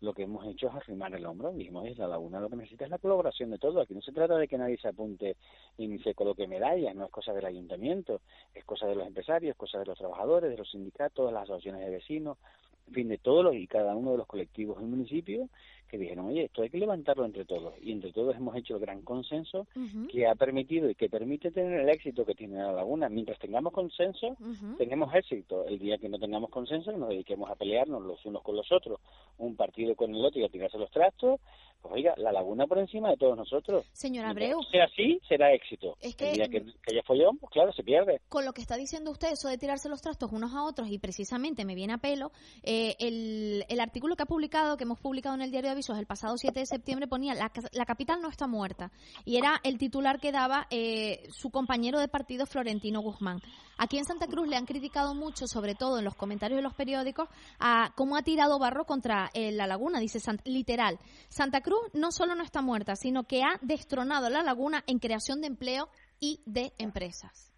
lo 0.00 0.12
que 0.12 0.24
hemos 0.24 0.46
hecho 0.46 0.68
es 0.68 0.74
arrimar 0.74 1.14
el 1.14 1.24
hombro. 1.24 1.52
Dijimos, 1.52 1.86
es 1.86 1.96
la 1.96 2.08
laguna 2.08 2.38
lo 2.38 2.50
que 2.50 2.56
necesita 2.56 2.84
es 2.84 2.90
la 2.90 2.98
colaboración 2.98 3.50
de 3.50 3.58
todos. 3.58 3.82
Aquí 3.82 3.94
no 3.94 4.02
se 4.02 4.12
trata 4.12 4.36
de 4.36 4.48
que 4.48 4.58
nadie 4.58 4.76
se 4.78 4.88
apunte 4.88 5.36
y 5.78 5.98
se 6.00 6.14
coloque 6.14 6.46
medallas, 6.46 6.94
no 6.94 7.06
es 7.06 7.10
cosa 7.10 7.32
del 7.32 7.46
ayuntamiento, 7.46 8.20
es 8.54 8.64
cosa 8.64 8.86
de 8.86 8.96
los 8.96 9.06
empresarios, 9.06 9.52
es 9.52 9.56
cosa 9.56 9.78
de 9.78 9.86
los 9.86 9.98
trabajadores, 9.98 10.50
de 10.50 10.58
los 10.58 10.70
sindicatos, 10.70 11.26
de 11.26 11.32
las 11.32 11.44
asociaciones 11.44 11.86
de 11.86 11.90
vecinos, 11.90 12.38
en 12.88 12.94
fin, 12.94 13.08
de 13.08 13.18
todos 13.18 13.44
los 13.44 13.54
y 13.54 13.66
cada 13.66 13.94
uno 13.94 14.12
de 14.12 14.18
los 14.18 14.26
colectivos 14.26 14.78
del 14.78 14.88
municipio 14.88 15.48
que 15.88 15.98
dijeron, 15.98 16.26
oye, 16.26 16.44
esto 16.44 16.62
hay 16.62 16.70
que 16.70 16.78
levantarlo 16.78 17.24
entre 17.24 17.44
todos. 17.44 17.74
Y 17.80 17.92
entre 17.92 18.12
todos 18.12 18.36
hemos 18.36 18.56
hecho 18.56 18.74
el 18.74 18.80
gran 18.80 19.02
consenso 19.02 19.66
que 20.10 20.26
ha 20.26 20.34
permitido 20.34 20.90
y 20.90 20.94
que 20.94 21.08
permite 21.08 21.50
tener 21.50 21.80
el 21.80 21.88
éxito 21.88 22.24
que 22.24 22.34
tiene 22.34 22.58
la 22.58 22.72
laguna. 22.72 23.08
Mientras 23.08 23.38
tengamos 23.38 23.72
consenso, 23.72 24.36
tenemos 24.78 25.14
éxito. 25.14 25.66
El 25.66 25.78
día 25.78 25.98
que 25.98 26.08
no 26.08 26.18
tengamos 26.18 26.50
consenso, 26.50 26.92
nos 26.92 27.08
dediquemos 27.08 27.50
a 27.50 27.54
pelearnos 27.54 28.02
los 28.02 28.24
unos 28.26 28.42
con 28.42 28.56
los 28.56 28.70
otros, 28.72 29.00
un 29.38 29.56
partido 29.56 29.94
con 29.94 30.14
el 30.14 30.24
otro 30.24 30.40
y 30.40 30.44
a 30.44 30.48
tirarse 30.48 30.78
los 30.78 30.90
trastos, 30.90 31.40
pues 31.82 31.94
oiga, 31.94 32.14
la 32.16 32.32
laguna 32.32 32.66
por 32.66 32.78
encima 32.78 33.10
de 33.10 33.16
todos 33.16 33.36
nosotros. 33.36 33.86
Señor 33.92 34.26
Abreu. 34.26 34.62
Si 34.64 34.70
sea 34.70 34.84
así, 34.84 35.20
será 35.28 35.52
éxito. 35.52 35.96
Es 36.00 36.16
que, 36.16 36.30
el 36.30 36.36
día 36.36 36.48
que, 36.48 36.64
haya 36.90 37.02
follón, 37.04 37.38
pues 37.38 37.52
claro, 37.52 37.72
se 37.72 37.82
pierde. 37.82 38.20
Con 38.28 38.44
lo 38.44 38.52
que 38.52 38.60
está 38.60 38.76
diciendo 38.76 39.10
usted, 39.10 39.32
eso 39.32 39.48
de 39.48 39.58
tirarse 39.58 39.88
los 39.88 40.02
trastos 40.02 40.32
unos 40.32 40.52
a 40.54 40.64
otros, 40.64 40.88
y 40.88 40.98
precisamente 40.98 41.64
me 41.64 41.74
viene 41.74 41.94
a 41.94 41.98
pelo, 41.98 42.32
eh, 42.62 42.96
el, 42.98 43.64
el 43.68 43.80
artículo 43.80 44.16
que 44.16 44.24
ha 44.24 44.26
publicado, 44.26 44.76
que 44.76 44.84
hemos 44.84 45.00
publicado 45.00 45.34
en 45.36 45.42
el 45.42 45.50
diario 45.50 45.70
de 45.70 45.75
avisos 45.76 45.98
el 45.98 46.06
pasado 46.06 46.36
7 46.36 46.58
de 46.58 46.66
septiembre, 46.66 47.06
ponía 47.06 47.34
la, 47.34 47.52
la 47.72 47.84
capital 47.84 48.20
no 48.22 48.28
está 48.28 48.46
muerta. 48.46 48.90
Y 49.24 49.36
era 49.36 49.60
el 49.62 49.76
titular 49.78 50.18
que 50.18 50.32
daba 50.32 50.66
eh, 50.70 51.28
su 51.28 51.50
compañero 51.50 52.00
de 52.00 52.08
partido, 52.08 52.46
Florentino 52.46 53.00
Guzmán. 53.00 53.40
Aquí 53.78 53.98
en 53.98 54.06
Santa 54.06 54.26
Cruz 54.26 54.48
le 54.48 54.56
han 54.56 54.64
criticado 54.64 55.14
mucho, 55.14 55.46
sobre 55.46 55.74
todo 55.74 55.98
en 55.98 56.04
los 56.04 56.14
comentarios 56.14 56.56
de 56.56 56.62
los 56.62 56.74
periódicos, 56.74 57.28
a 57.60 57.92
cómo 57.94 58.16
ha 58.16 58.22
tirado 58.22 58.58
barro 58.58 58.86
contra 58.86 59.28
eh, 59.34 59.52
la 59.52 59.66
laguna. 59.66 60.00
Dice 60.00 60.18
literal, 60.44 60.98
Santa 61.28 61.60
Cruz 61.60 61.80
no 61.92 62.10
solo 62.10 62.34
no 62.34 62.42
está 62.42 62.62
muerta, 62.62 62.96
sino 62.96 63.24
que 63.24 63.42
ha 63.42 63.58
destronado 63.60 64.30
la 64.30 64.42
laguna 64.42 64.82
en 64.86 64.98
creación 64.98 65.42
de 65.42 65.48
empleo 65.48 65.88
y 66.20 66.40
de 66.46 66.72
empresas. 66.78 67.52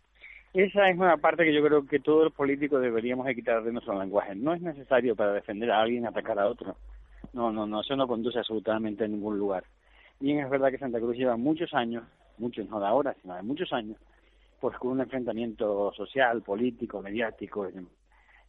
Esa 0.55 0.89
es 0.89 0.99
una 0.99 1.19
parte 1.19 1.45
que 1.45 1.55
yo 1.55 1.63
creo 1.63 1.87
que 1.87 2.01
todos 2.01 2.25
los 2.25 2.33
políticos 2.33 2.81
deberíamos 2.81 3.27
de 3.27 3.35
quitar 3.37 3.63
de 3.63 3.71
nuestro 3.71 3.97
lenguaje. 3.97 4.35
No 4.35 4.55
es 4.55 4.61
necesario 4.61 5.15
para 5.15 5.35
defender 5.35 5.71
a 5.71 5.81
alguien 5.81 6.07
atacar 6.07 6.39
a 6.39 6.49
otro. 6.49 6.77
No, 7.33 7.53
no, 7.53 7.67
no, 7.67 7.81
eso 7.81 7.95
no 7.97 8.09
conduce 8.09 8.39
absolutamente 8.39 9.05
a 9.05 9.09
ningún 9.09 9.39
lugar. 9.39 9.65
Bien 10.21 10.41
es 10.41 10.51
verdad 10.51 10.71
que 10.71 10.79
Santa 10.79 10.99
Cruz 10.99 11.17
lleva 11.17 11.37
muchos 11.37 11.73
años, 11.75 12.05
muchos 12.39 12.69
no 12.69 12.81
de 12.81 12.87
ahora, 12.87 13.15
sino 13.23 13.35
de 13.35 13.43
muchos 13.43 13.73
años, 13.73 13.97
pues 14.61 14.77
con 14.79 14.93
un 14.93 15.01
enfrentamiento 15.01 15.93
social, 15.93 16.43
político, 16.43 17.01
mediático. 17.01 17.69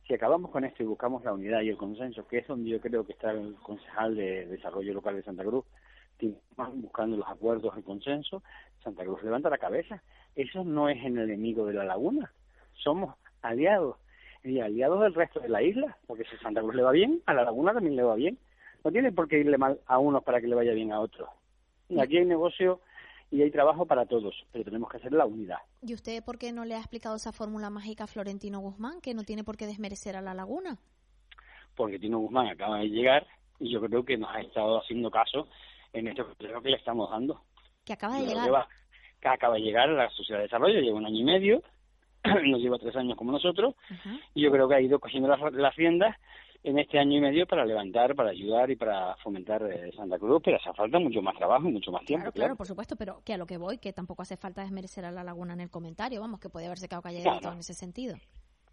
Si 0.07 0.13
acabamos 0.13 0.49
con 0.49 0.63
esto 0.63 0.81
y 0.81 0.87
buscamos 0.87 1.23
la 1.23 1.33
unidad 1.33 1.61
y 1.61 1.69
el 1.69 1.77
consenso, 1.77 2.25
que 2.27 2.39
es 2.39 2.47
donde 2.47 2.69
yo 2.71 2.81
creo 2.81 3.05
que 3.05 3.13
está 3.13 3.31
el 3.31 3.55
concejal 3.61 4.15
de 4.15 4.47
Desarrollo 4.47 4.93
Local 4.93 5.15
de 5.15 5.23
Santa 5.23 5.43
Cruz, 5.43 5.65
buscando 6.75 7.17
los 7.17 7.27
acuerdos, 7.27 7.77
el 7.77 7.83
consenso, 7.83 8.41
Santa 8.83 9.03
Cruz 9.03 9.21
levanta 9.23 9.49
la 9.49 9.57
cabeza. 9.57 10.01
Eso 10.35 10.63
no 10.63 10.89
es 10.89 11.03
el 11.05 11.17
enemigo 11.17 11.65
de 11.65 11.73
la 11.73 11.83
laguna, 11.83 12.31
somos 12.73 13.15
aliados 13.41 13.97
y 14.43 14.59
aliados 14.59 15.01
del 15.01 15.13
resto 15.13 15.39
de 15.41 15.49
la 15.49 15.61
isla, 15.61 15.97
porque 16.07 16.23
si 16.23 16.37
Santa 16.37 16.61
Cruz 16.61 16.75
le 16.75 16.83
va 16.83 16.91
bien, 16.91 17.21
a 17.25 17.33
la 17.33 17.43
laguna 17.43 17.73
también 17.73 17.95
le 17.95 18.03
va 18.03 18.15
bien. 18.15 18.37
No 18.83 18.91
tiene 18.91 19.11
por 19.11 19.27
qué 19.27 19.39
irle 19.39 19.57
mal 19.57 19.79
a 19.85 19.99
unos 19.99 20.23
para 20.23 20.39
que 20.39 20.47
le 20.47 20.55
vaya 20.55 20.73
bien 20.73 20.91
a 20.91 20.99
otros. 20.99 21.29
Y 21.89 21.99
aquí 21.99 22.17
hay 22.17 22.25
negocio 22.25 22.79
y 23.31 23.41
hay 23.41 23.51
trabajo 23.51 23.85
para 23.85 24.05
todos, 24.05 24.35
pero 24.51 24.63
tenemos 24.63 24.89
que 24.89 24.97
hacer 24.97 25.11
la 25.13 25.25
unidad. 25.25 25.59
¿Y 25.81 25.93
usted 25.93 26.23
por 26.23 26.37
qué 26.37 26.51
no 26.51 26.65
le 26.65 26.75
ha 26.75 26.79
explicado 26.79 27.15
esa 27.15 27.31
fórmula 27.31 27.69
mágica 27.69 28.05
a 28.05 28.07
Florentino 28.07 28.59
Guzmán, 28.59 29.01
que 29.01 29.13
no 29.13 29.23
tiene 29.23 29.43
por 29.43 29.57
qué 29.57 29.67
desmerecer 29.67 30.15
a 30.15 30.21
la 30.21 30.33
laguna? 30.33 30.77
Porque 31.75 31.99
Tino 31.99 32.19
Guzmán 32.19 32.47
acaba 32.47 32.79
de 32.79 32.89
llegar 32.89 33.27
y 33.59 33.71
yo 33.71 33.81
creo 33.81 34.03
que 34.03 34.17
nos 34.17 34.33
ha 34.33 34.41
estado 34.41 34.79
haciendo 34.81 35.11
caso 35.11 35.47
en 35.93 36.07
este 36.07 36.23
proceso 36.23 36.61
que 36.61 36.69
le 36.69 36.77
estamos 36.77 37.09
dando. 37.09 37.41
Que 37.85 37.93
acaba 37.93 38.19
de 38.19 38.27
llegar. 38.27 38.67
que 39.19 39.27
acaba 39.27 39.55
de 39.55 39.61
llegar 39.61 39.89
a 39.89 39.93
la 39.93 40.09
Sociedad 40.11 40.39
de 40.39 40.43
Desarrollo, 40.43 40.79
lleva 40.79 40.97
un 40.97 41.05
año 41.05 41.19
y 41.19 41.23
medio, 41.23 41.61
nos 42.23 42.61
lleva 42.61 42.79
tres 42.79 42.95
años 42.95 43.17
como 43.17 43.31
nosotros, 43.31 43.75
y 44.33 44.41
yo 44.41 44.51
creo 44.51 44.67
que 44.67 44.75
ha 44.75 44.81
ido 44.81 44.99
cogiendo 44.99 45.29
las, 45.29 45.39
las 45.53 45.75
riendas 45.75 46.15
en 46.63 46.77
este 46.77 46.99
año 46.99 47.17
y 47.17 47.21
medio 47.21 47.47
para 47.47 47.65
levantar, 47.65 48.15
para 48.15 48.31
ayudar 48.31 48.69
y 48.69 48.75
para 48.75 49.15
fomentar 49.17 49.63
eh, 49.63 49.91
Santa 49.95 50.17
Cruz, 50.17 50.41
pero 50.43 50.57
hace 50.57 50.73
falta 50.73 50.99
mucho 50.99 51.21
más 51.21 51.35
trabajo 51.35 51.67
y 51.67 51.71
mucho 51.71 51.91
más 51.91 52.03
tiempo. 52.05 52.23
Claro, 52.25 52.33
claro, 52.33 52.55
por 52.55 52.67
supuesto, 52.67 52.95
pero 52.95 53.21
que 53.23 53.33
a 53.33 53.37
lo 53.37 53.45
que 53.45 53.57
voy, 53.57 53.77
que 53.77 53.93
tampoco 53.93 54.23
hace 54.23 54.37
falta 54.37 54.61
desmerecer 54.61 55.05
a 55.05 55.11
la 55.11 55.23
laguna 55.23 55.53
en 55.53 55.61
el 55.61 55.69
comentario, 55.69 56.19
vamos, 56.21 56.39
que 56.39 56.49
puede 56.49 56.65
haberse 56.65 56.87
quedado 56.87 57.03
callado 57.03 57.53
en 57.53 57.59
ese 57.59 57.73
sentido. 57.73 58.15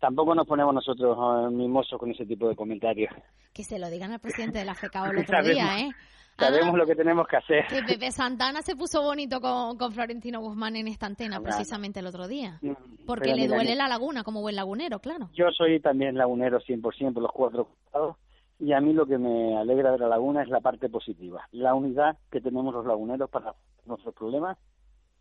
Tampoco 0.00 0.34
nos 0.34 0.46
ponemos 0.46 0.74
nosotros 0.74 1.16
uh, 1.16 1.50
mimosos 1.50 1.98
con 1.98 2.10
ese 2.10 2.26
tipo 2.26 2.48
de 2.48 2.56
comentarios. 2.56 3.14
Que 3.52 3.64
se 3.64 3.78
lo 3.78 3.88
digan 3.88 4.12
al 4.12 4.20
presidente 4.20 4.58
de 4.58 4.64
la 4.64 4.74
FECAO 4.74 5.06
el 5.06 5.18
otro 5.18 5.42
día, 5.42 5.78
¿eh? 5.80 5.90
Sabemos 6.38 6.74
ah, 6.74 6.76
lo 6.76 6.86
que 6.86 6.94
tenemos 6.94 7.26
que 7.26 7.36
hacer. 7.36 7.66
Que 7.66 7.82
Pepe 7.82 8.10
Santana 8.10 8.60
se 8.60 8.76
puso 8.76 9.00
bonito 9.00 9.40
con, 9.40 9.78
con 9.78 9.90
Florentino 9.92 10.40
Guzmán 10.40 10.76
en 10.76 10.88
esta 10.88 11.06
antena 11.06 11.40
precisamente 11.40 12.00
el 12.00 12.06
otro 12.06 12.28
día. 12.28 12.60
Porque 13.06 13.34
le 13.34 13.48
duele 13.48 13.74
la 13.74 13.88
laguna 13.88 14.24
como 14.24 14.40
buen 14.40 14.56
lagunero, 14.56 14.98
claro. 14.98 15.30
Yo 15.34 15.50
soy 15.52 15.80
también 15.80 16.16
lagunero 16.16 16.60
100% 16.60 17.14
por 17.14 17.22
los 17.22 17.32
cuatro 17.32 17.66
costados 17.66 18.16
y 18.58 18.72
a 18.72 18.80
mí 18.80 18.92
lo 18.92 19.06
que 19.06 19.18
me 19.18 19.56
alegra 19.56 19.92
de 19.92 19.98
la 19.98 20.08
laguna 20.08 20.42
es 20.42 20.48
la 20.48 20.60
parte 20.60 20.88
positiva, 20.88 21.46
la 21.52 21.74
unidad 21.74 22.16
que 22.30 22.40
tenemos 22.40 22.74
los 22.74 22.86
laguneros 22.86 23.28
para 23.30 23.54
nuestros 23.84 24.14
problemas 24.14 24.58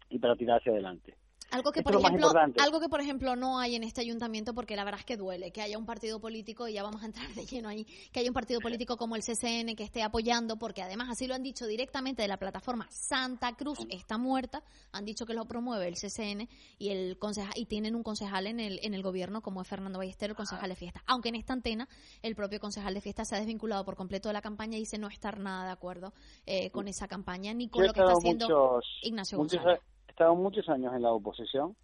y 0.10 0.20
para 0.20 0.36
tirar 0.36 0.60
hacia 0.60 0.72
adelante. 0.72 1.16
Algo 1.56 1.72
que, 1.72 1.82
por 1.82 1.96
ejemplo, 1.96 2.32
algo 2.60 2.80
que, 2.82 2.90
por 2.90 3.00
ejemplo, 3.00 3.36
no 3.38 3.60
hay 3.60 3.76
en 3.76 3.84
este 3.84 4.02
ayuntamiento, 4.02 4.54
porque 4.54 4.76
la 4.76 4.84
verdad 4.84 5.00
es 5.00 5.06
que 5.06 5.16
duele, 5.16 5.52
que 5.52 5.62
haya 5.62 5.78
un 5.78 5.86
partido 5.86 6.20
político, 6.20 6.68
y 6.68 6.74
ya 6.74 6.84
vamos 6.84 7.02
a 7.02 7.06
entrar 7.06 7.34
de 7.34 7.46
lleno 7.46 7.70
ahí, 7.70 7.86
que 8.12 8.20
haya 8.20 8.30
un 8.30 8.34
partido 8.34 8.60
político 8.60 8.98
como 8.98 9.16
el 9.16 9.22
CCN 9.22 9.76
que 9.76 9.84
esté 9.84 10.04
apoyando, 10.04 10.58
porque 10.58 10.82
además 10.82 11.08
así 11.10 11.28
lo 11.28 11.34
han 11.34 11.44
dicho 11.44 11.66
directamente 11.66 12.22
de 12.22 12.28
la 12.28 12.38
plataforma. 12.38 12.88
Santa 12.90 13.54
Cruz 13.56 13.80
está 13.90 14.18
muerta, 14.18 14.64
han 14.92 15.06
dicho 15.06 15.26
que 15.26 15.34
lo 15.34 15.46
promueve 15.46 15.88
el 15.88 15.96
CCN 15.96 16.50
y 16.78 16.90
el 16.90 17.18
concejal, 17.18 17.54
y 17.56 17.66
tienen 17.68 17.96
un 17.96 18.04
concejal 18.04 18.48
en 18.48 18.60
el, 18.60 18.80
en 18.84 18.94
el 18.94 19.02
gobierno 19.02 19.42
como 19.42 19.62
es 19.62 19.68
Fernando 19.68 20.00
Ballester, 20.00 20.32
el 20.32 20.36
concejal 20.36 20.70
de 20.70 20.76
fiesta. 20.76 21.04
Aunque 21.06 21.30
en 21.30 21.36
esta 21.36 21.54
antena 21.54 21.88
el 22.22 22.36
propio 22.36 22.60
concejal 22.60 22.94
de 22.94 23.02
fiesta 23.02 23.24
se 23.24 23.36
ha 23.36 23.40
desvinculado 23.40 23.86
por 23.86 23.96
completo 23.96 24.28
de 24.28 24.34
la 24.34 24.42
campaña 24.42 24.76
y 24.76 24.82
dice 24.82 24.98
no 24.98 25.08
estar 25.08 25.40
nada 25.40 25.66
de 25.66 25.72
acuerdo 25.72 26.14
eh, 26.46 26.70
con 26.72 26.88
esa 26.88 27.08
campaña 27.08 27.54
ni 27.54 27.70
con 27.70 27.86
lo 27.86 27.94
que 27.94 28.02
está 28.02 28.14
haciendo 28.14 28.82
Ignacio 29.02 29.38
González 29.38 29.80
estado 30.16 30.36
muchos 30.36 30.70
años 30.70 30.94
en 30.96 31.02
la 31.02 31.12
oposición, 31.12 31.76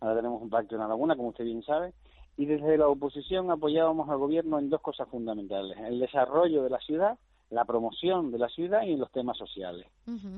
ahora 0.00 0.16
tenemos 0.16 0.42
un 0.42 0.50
pacto 0.50 0.74
en 0.74 0.82
la 0.82 0.88
laguna, 0.88 1.16
como 1.16 1.28
usted 1.28 1.44
bien 1.44 1.62
sabe, 1.62 1.94
y 2.36 2.44
desde 2.44 2.76
la 2.76 2.86
oposición 2.86 3.50
apoyábamos 3.50 4.10
al 4.10 4.18
gobierno 4.18 4.58
en 4.58 4.68
dos 4.68 4.82
cosas 4.82 5.08
fundamentales, 5.08 5.76
el 5.78 5.98
desarrollo 5.98 6.62
de 6.62 6.70
la 6.70 6.78
ciudad, 6.80 7.18
la 7.48 7.64
promoción 7.64 8.30
de 8.30 8.38
la 8.38 8.48
ciudad 8.50 8.82
y 8.82 8.92
en 8.92 9.00
los 9.00 9.10
temas 9.10 9.38
sociales. 9.38 9.86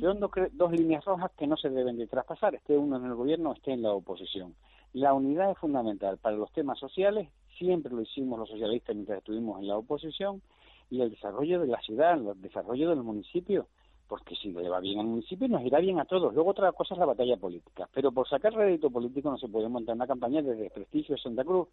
Son 0.01 0.21
dos, 0.21 0.31
dos 0.53 0.71
líneas 0.71 1.05
rojas 1.05 1.33
que 1.37 1.49
no 1.49 1.57
se 1.57 1.71
deben 1.71 1.99
de 1.99 2.07
traspasar, 2.07 2.55
esté 2.55 2.79
uno 2.79 2.97
en 2.99 3.07
el 3.07 3.15
gobierno 3.15 3.51
o 3.51 3.55
esté 3.55 3.73
en 3.73 3.83
la 3.83 3.93
oposición. 3.93 4.55
La 4.93 5.13
unidad 5.13 5.51
es 5.51 5.59
fundamental 5.59 6.19
para 6.19 6.37
los 6.37 6.53
temas 6.53 6.79
sociales, 6.79 7.29
siempre 7.59 7.93
lo 7.93 8.01
hicimos 8.01 8.39
los 8.39 8.49
socialistas 8.49 8.95
mientras 8.95 9.19
estuvimos 9.19 9.59
en 9.59 9.67
la 9.67 9.77
oposición, 9.77 10.41
y 10.89 11.01
el 11.01 11.11
desarrollo 11.11 11.61
de 11.61 11.67
la 11.67 11.81
ciudad, 11.81 12.15
el 12.15 12.41
desarrollo 12.41 12.91
del 12.91 13.03
municipio, 13.03 13.67
porque 14.11 14.35
si 14.35 14.51
le 14.51 14.69
va 14.69 14.81
bien 14.81 14.99
al 14.99 15.07
municipio 15.07 15.47
nos 15.47 15.63
irá 15.63 15.79
bien 15.79 16.01
a 16.01 16.05
todos. 16.05 16.35
Luego 16.35 16.51
otra 16.51 16.73
cosa 16.73 16.95
es 16.95 16.99
la 16.99 17.07
batalla 17.07 17.37
política. 17.37 17.89
Pero 17.95 18.11
por 18.11 18.29
sacar 18.29 18.53
rédito 18.53 18.91
político 18.91 19.31
no 19.31 19.39
se 19.39 19.47
puede 19.47 19.69
montar 19.69 19.95
una 19.95 20.09
campaña 20.09 20.43
desde 20.43 20.69
prestigio 20.69 21.15
de 21.15 21.23
Santa 21.23 21.45
Cruz. 21.45 21.69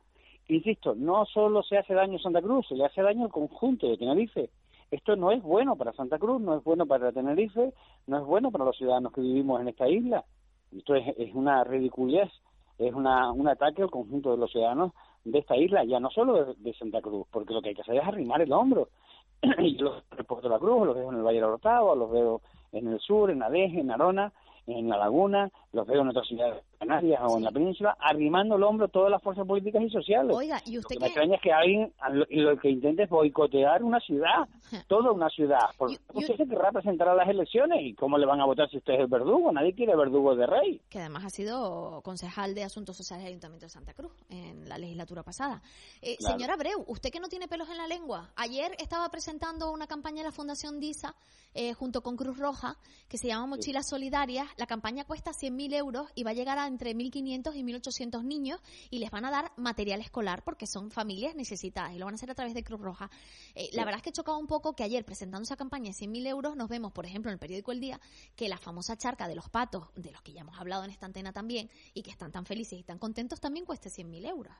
Insisto, 0.47 0.93
no 0.93 1.25
solo 1.25 1.63
se 1.63 1.79
hace 1.79 1.95
daño 1.95 2.17
a 2.17 2.21
Santa 2.21 2.43
Cruz, 2.43 2.67
se 2.67 2.75
le 2.75 2.85
hace 2.85 3.01
daño 3.01 3.25
al 3.25 3.31
conjunto 3.31 3.89
de 3.89 3.97
Tenerife. 3.97 4.51
Esto 4.91 5.15
no 5.15 5.31
es 5.31 5.41
bueno 5.41 5.75
para 5.77 5.93
Santa 5.93 6.19
Cruz, 6.19 6.39
no 6.39 6.55
es 6.55 6.63
bueno 6.63 6.85
para 6.85 7.11
Tenerife, 7.11 7.73
no 8.05 8.17
es 8.19 8.23
bueno 8.23 8.51
para 8.51 8.65
los 8.65 8.77
ciudadanos 8.77 9.13
que 9.13 9.21
vivimos 9.21 9.59
en 9.59 9.69
esta 9.69 9.89
isla. 9.89 10.23
Esto 10.71 10.93
es, 10.93 11.33
una 11.33 11.63
ridiculez, 11.63 12.29
es 12.77 12.93
una, 12.93 13.31
un 13.31 13.47
ataque 13.47 13.81
al 13.81 13.89
conjunto 13.89 14.29
de 14.29 14.37
los 14.37 14.51
ciudadanos 14.51 14.91
de 15.25 15.39
esta 15.39 15.57
isla, 15.57 15.83
ya 15.85 15.99
no 15.99 16.11
solo 16.11 16.53
de, 16.53 16.73
Santa 16.75 17.01
Cruz, 17.01 17.25
porque 17.31 17.53
lo 17.53 17.63
que 17.63 17.69
hay 17.69 17.75
que 17.75 17.81
hacer 17.81 17.95
es 17.95 18.03
arrimar 18.03 18.41
el 18.41 18.53
hombro. 18.53 18.89
y 19.59 19.77
los 19.77 20.03
reporto 20.11 20.49
la 20.49 20.59
Cruz, 20.59 20.85
los 20.87 20.95
veo 20.95 21.11
en 21.11 21.17
el 21.17 21.23
Valle 21.23 21.39
de 21.39 21.45
Orotava, 21.45 21.95
los 21.95 22.11
veo 22.11 22.41
en 22.71 22.87
el 22.87 22.99
sur, 22.99 23.29
en 23.29 23.43
Adeje, 23.43 23.79
en 23.79 23.91
Arona, 23.91 24.31
en 24.65 24.89
La 24.89 24.97
Laguna, 24.97 25.49
los 25.73 25.87
veo 25.87 26.01
en 26.01 26.09
otras 26.09 26.27
ciudades 26.27 26.63
Canarias 26.79 27.21
o 27.23 27.37
en 27.37 27.43
la 27.43 27.51
península, 27.51 27.97
arrimando 27.99 28.55
el 28.55 28.63
hombro 28.63 28.87
todas 28.87 29.09
las 29.09 29.21
fuerzas 29.21 29.45
políticas 29.47 29.81
y 29.81 29.89
sociales. 29.89 30.35
Oiga, 30.35 30.61
¿y 30.65 30.77
usted 30.77 30.95
lo 30.95 30.99
que 30.99 31.03
me 31.03 31.07
extraña 31.07 31.35
es 31.35 31.41
que 31.41 31.51
alguien 31.51 31.93
lo, 32.11 32.57
que 32.57 32.69
intente 32.69 33.03
es 33.03 33.09
boicotear 33.09 33.83
una 33.83 33.99
ciudad, 33.99 34.47
toda 34.87 35.11
una 35.11 35.29
ciudad. 35.29 35.59
Porque 35.77 35.97
usted 36.13 36.37
se 36.37 36.47
querrá 36.47 36.71
presentar 36.71 37.09
a 37.09 37.15
las 37.15 37.27
elecciones 37.27 37.79
y 37.81 37.93
cómo 37.93 38.17
le 38.17 38.25
van 38.25 38.41
a 38.41 38.45
votar 38.45 38.69
si 38.69 38.77
usted 38.77 38.93
es 38.93 38.99
el 39.01 39.07
verdugo. 39.07 39.51
Nadie 39.51 39.73
quiere 39.73 39.95
verdugo 39.95 40.35
de 40.35 40.45
rey. 40.45 40.81
Que 40.89 40.99
además 40.99 41.25
ha 41.25 41.29
sido 41.29 42.01
concejal 42.03 42.53
de 42.53 42.63
Asuntos 42.63 42.95
Sociales 42.95 43.23
del 43.23 43.31
Ayuntamiento 43.31 43.65
de 43.65 43.69
Santa 43.69 43.93
Cruz 43.93 44.11
en 44.29 44.69
la 44.69 44.77
legislatura 44.77 45.23
pasada. 45.23 45.61
Eh, 46.01 46.17
Señora 46.19 46.55
Breu, 46.55 46.83
usted 46.87 47.09
que 47.09 47.19
no 47.19 47.27
tiene 47.27 47.47
pelos 47.47 47.69
en 47.69 47.77
la 47.77 47.87
lengua, 47.87 48.31
ayer 48.35 48.71
estaba 48.79 49.09
presentando 49.09 49.71
una 49.71 49.87
campaña 49.87 50.17
de 50.17 50.25
la 50.25 50.31
Fundación 50.31 50.79
DISA 50.79 51.15
eh, 51.53 51.73
junto 51.73 52.01
con 52.01 52.15
Cruz 52.15 52.37
Roja 52.37 52.77
que 53.07 53.17
se 53.17 53.27
llama 53.27 53.47
Mochilas 53.47 53.89
Solidarias. 53.89 54.47
La 54.57 54.67
campaña 54.67 55.05
cuesta 55.05 55.31
100.000 55.31 55.73
euros 55.73 56.09
y 56.13 56.23
va 56.23 56.31
a 56.31 56.33
llegar 56.33 56.59
a 56.59 56.66
entre 56.67 56.95
1.500 56.95 57.55
y 57.55 57.63
1.800 57.63 58.23
niños 58.23 58.61
y 58.89 58.99
les 58.99 59.11
van 59.11 59.25
a 59.25 59.31
dar 59.31 59.51
material 59.57 60.01
escolar 60.01 60.43
porque 60.43 60.67
son 60.67 60.91
familias 60.91 61.35
necesitadas 61.35 61.93
y 61.93 61.99
lo 61.99 62.05
van 62.05 62.13
a 62.13 62.15
hacer 62.15 62.31
a 62.31 62.35
través 62.35 62.53
de 62.53 62.63
Cruz 62.63 62.79
Roja. 62.79 63.09
Eh, 63.55 63.69
la 63.73 63.85
verdad 63.85 63.97
es 63.97 64.03
que 64.03 64.09
he 64.09 64.13
chocado 64.13 64.37
un 64.37 64.47
poco 64.47 64.73
que 64.73 64.83
ayer 64.83 65.03
presentando 65.05 65.43
esa 65.43 65.55
campaña 65.55 65.91
de 65.91 65.93
100.000 65.93 66.27
euros 66.27 66.55
nos 66.55 66.69
vemos, 66.69 66.91
por 66.91 67.05
ejemplo, 67.05 67.31
en 67.31 67.33
el 67.33 67.39
periódico 67.39 67.71
El 67.71 67.79
Día, 67.79 67.99
que 68.35 68.49
la 68.49 68.57
famosa 68.57 68.97
charca 68.97 69.27
de 69.27 69.35
los 69.35 69.49
patos, 69.49 69.89
de 69.95 70.11
los 70.11 70.21
que 70.21 70.33
ya 70.33 70.41
hemos 70.41 70.59
hablado 70.59 70.83
en 70.83 70.91
esta 70.91 71.05
antena 71.05 71.31
también 71.33 71.69
y 71.93 72.03
que 72.03 72.11
están 72.11 72.31
tan 72.31 72.45
felices 72.45 72.79
y 72.79 72.83
tan 72.83 72.99
contentos, 72.99 73.39
también 73.39 73.65
cueste 73.65 73.89
100.000 73.89 74.29
euros. 74.29 74.53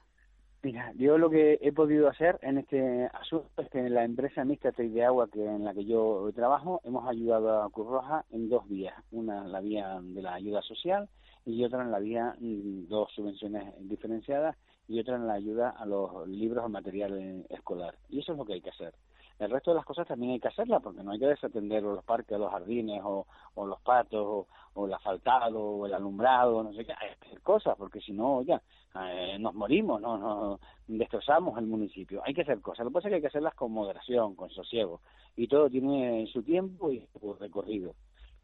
Mira, 0.64 0.92
yo 0.98 1.18
lo 1.18 1.30
que 1.30 1.60
he 1.62 1.72
podido 1.72 2.10
hacer 2.10 2.40
en 2.42 2.58
este 2.58 3.06
asunto 3.14 3.50
es 3.62 3.70
que 3.70 3.80
en 3.80 3.94
la 3.94 4.04
empresa 4.04 4.44
mixta 4.44 4.72
de 4.72 5.06
agua 5.06 5.30
que 5.32 5.46
en 5.46 5.64
la 5.64 5.74
que 5.74 5.86
yo 5.86 6.30
trabajo 6.36 6.82
hemos 6.84 7.08
ayudado 7.08 7.62
a 7.62 7.70
Cruz 7.70 7.88
Roja 7.88 8.26
en 8.32 8.50
dos 8.50 8.68
vías, 8.68 8.96
una 9.12 9.48
la 9.48 9.62
vía 9.62 10.00
de 10.02 10.22
la 10.22 10.34
ayuda 10.34 10.62
social 10.64 11.08
y 11.48 11.64
otra 11.64 11.82
en 11.82 11.92
la 11.92 12.00
vía 12.00 12.36
mm, 12.40 12.88
dos 12.90 13.10
subvenciones 13.14 13.74
diferenciadas 13.88 14.58
y 14.88 15.00
otra 15.00 15.16
en 15.16 15.28
la 15.28 15.34
ayuda 15.34 15.70
a 15.70 15.86
los 15.86 16.28
libros 16.28 16.66
o 16.66 16.70
material 16.70 17.46
escolar. 17.50 17.96
Y 18.10 18.20
eso 18.20 18.34
es 18.34 18.38
lo 18.38 18.46
que 18.46 18.54
hay 18.54 18.62
que 18.62 18.70
hacer. 18.70 18.94
El 19.40 19.52
resto 19.52 19.72
de 19.72 19.76
las 19.76 19.86
cosas 19.86 20.08
también 20.08 20.34
hay 20.34 20.40
que 20.40 20.48
hacerlas 20.48 20.82
porque 20.82 21.04
no 21.04 21.12
hay 21.12 21.20
que 21.20 21.28
desatender 21.28 21.84
los 21.84 22.04
parques, 22.04 22.38
los 22.38 22.52
jardines 22.52 23.02
o, 23.04 23.26
los 23.56 23.80
patos 23.82 24.48
o, 24.74 24.86
el 24.88 24.94
asfaltado 24.94 25.60
o 25.60 25.86
el 25.86 25.94
alumbrado, 25.94 26.64
no 26.64 26.74
sé 26.74 26.84
qué, 26.84 26.92
hay 26.92 27.16
que 27.20 27.28
hacer 27.28 27.42
cosas 27.42 27.76
porque 27.78 28.02
si 28.02 28.14
no, 28.14 28.42
ya, 28.42 28.62
eh, 29.00 29.38
nos 29.40 29.54
morimos, 29.54 30.02
no, 30.02 30.18
no 30.18 30.60
destrozamos 30.88 31.58
el 31.60 31.68
municipio. 31.68 32.22
Hay 32.26 32.34
que 32.34 32.42
hacer 32.42 32.60
cosas. 32.62 32.84
Lo 32.84 32.90
que 32.90 32.96
pasa 32.96 33.08
es 33.08 33.12
que 33.12 33.16
hay 33.16 33.22
que 33.22 33.28
hacerlas 33.28 33.54
con 33.54 33.72
moderación, 33.72 34.36
con 34.36 34.50
sosiego 34.50 35.02
y 35.36 35.48
todo 35.48 35.70
tiene 35.70 36.28
su 36.28 36.44
tiempo 36.44 36.92
y 36.92 37.08
su 37.20 37.34
recorrido. 37.36 37.94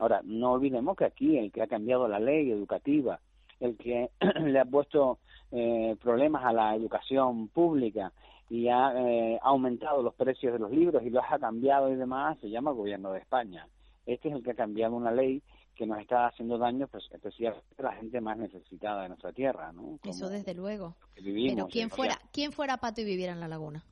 Ahora, 0.04 0.20
no 0.26 0.52
olvidemos 0.52 0.98
que 0.98 1.06
aquí 1.06 1.38
el 1.38 1.50
que 1.50 1.62
ha 1.62 1.68
cambiado 1.68 2.10
la 2.10 2.20
ley 2.20 2.52
educativa, 2.52 3.22
el 3.62 3.78
que 3.78 4.10
le 4.42 4.60
ha 4.60 4.66
puesto 4.66 5.20
eh, 5.50 5.96
problemas 6.02 6.44
a 6.44 6.52
la 6.52 6.76
educación 6.76 7.48
pública, 7.48 8.12
y 8.50 8.68
ha 8.68 8.92
eh, 8.98 9.40
aumentado 9.42 10.04
los 10.04 10.14
precios 10.14 10.52
de 10.52 10.60
los 10.60 10.72
libros 10.72 11.04
y 11.06 11.10
los 11.10 11.24
ha 11.30 11.40
cambiado 11.40 11.90
y 11.90 11.96
demás, 11.96 12.38
se 12.42 12.50
llama 12.50 12.72
Gobierno 12.72 13.14
de 13.14 13.20
España. 13.20 13.66
Este 14.06 14.28
es 14.28 14.36
el 14.36 14.44
que 14.44 14.52
ha 14.52 14.56
cambiado 14.56 14.94
una 14.94 15.10
ley 15.10 15.42
que 15.74 15.86
nos 15.88 16.00
está 16.00 16.28
haciendo 16.28 16.58
daño, 16.58 16.90
pues 16.90 17.06
especialmente 17.14 17.66
a 17.80 17.84
la 17.84 17.94
gente 17.94 18.20
más 18.20 18.38
necesitada 18.38 19.04
de 19.04 19.08
nuestra 19.08 19.32
tierra, 19.32 19.72
¿no? 19.72 20.00
Eso 20.04 20.28
desde 20.28 20.54
luego. 20.54 20.98
Pero 21.16 21.68
quién 21.68 21.90
fuera, 21.90 22.20
quién 22.34 22.52
fuera 22.52 22.76
Pato 22.76 23.00
y 23.00 23.06
viviera 23.06 23.32
en 23.32 23.40
la 23.40 23.48
laguna. 23.48 23.86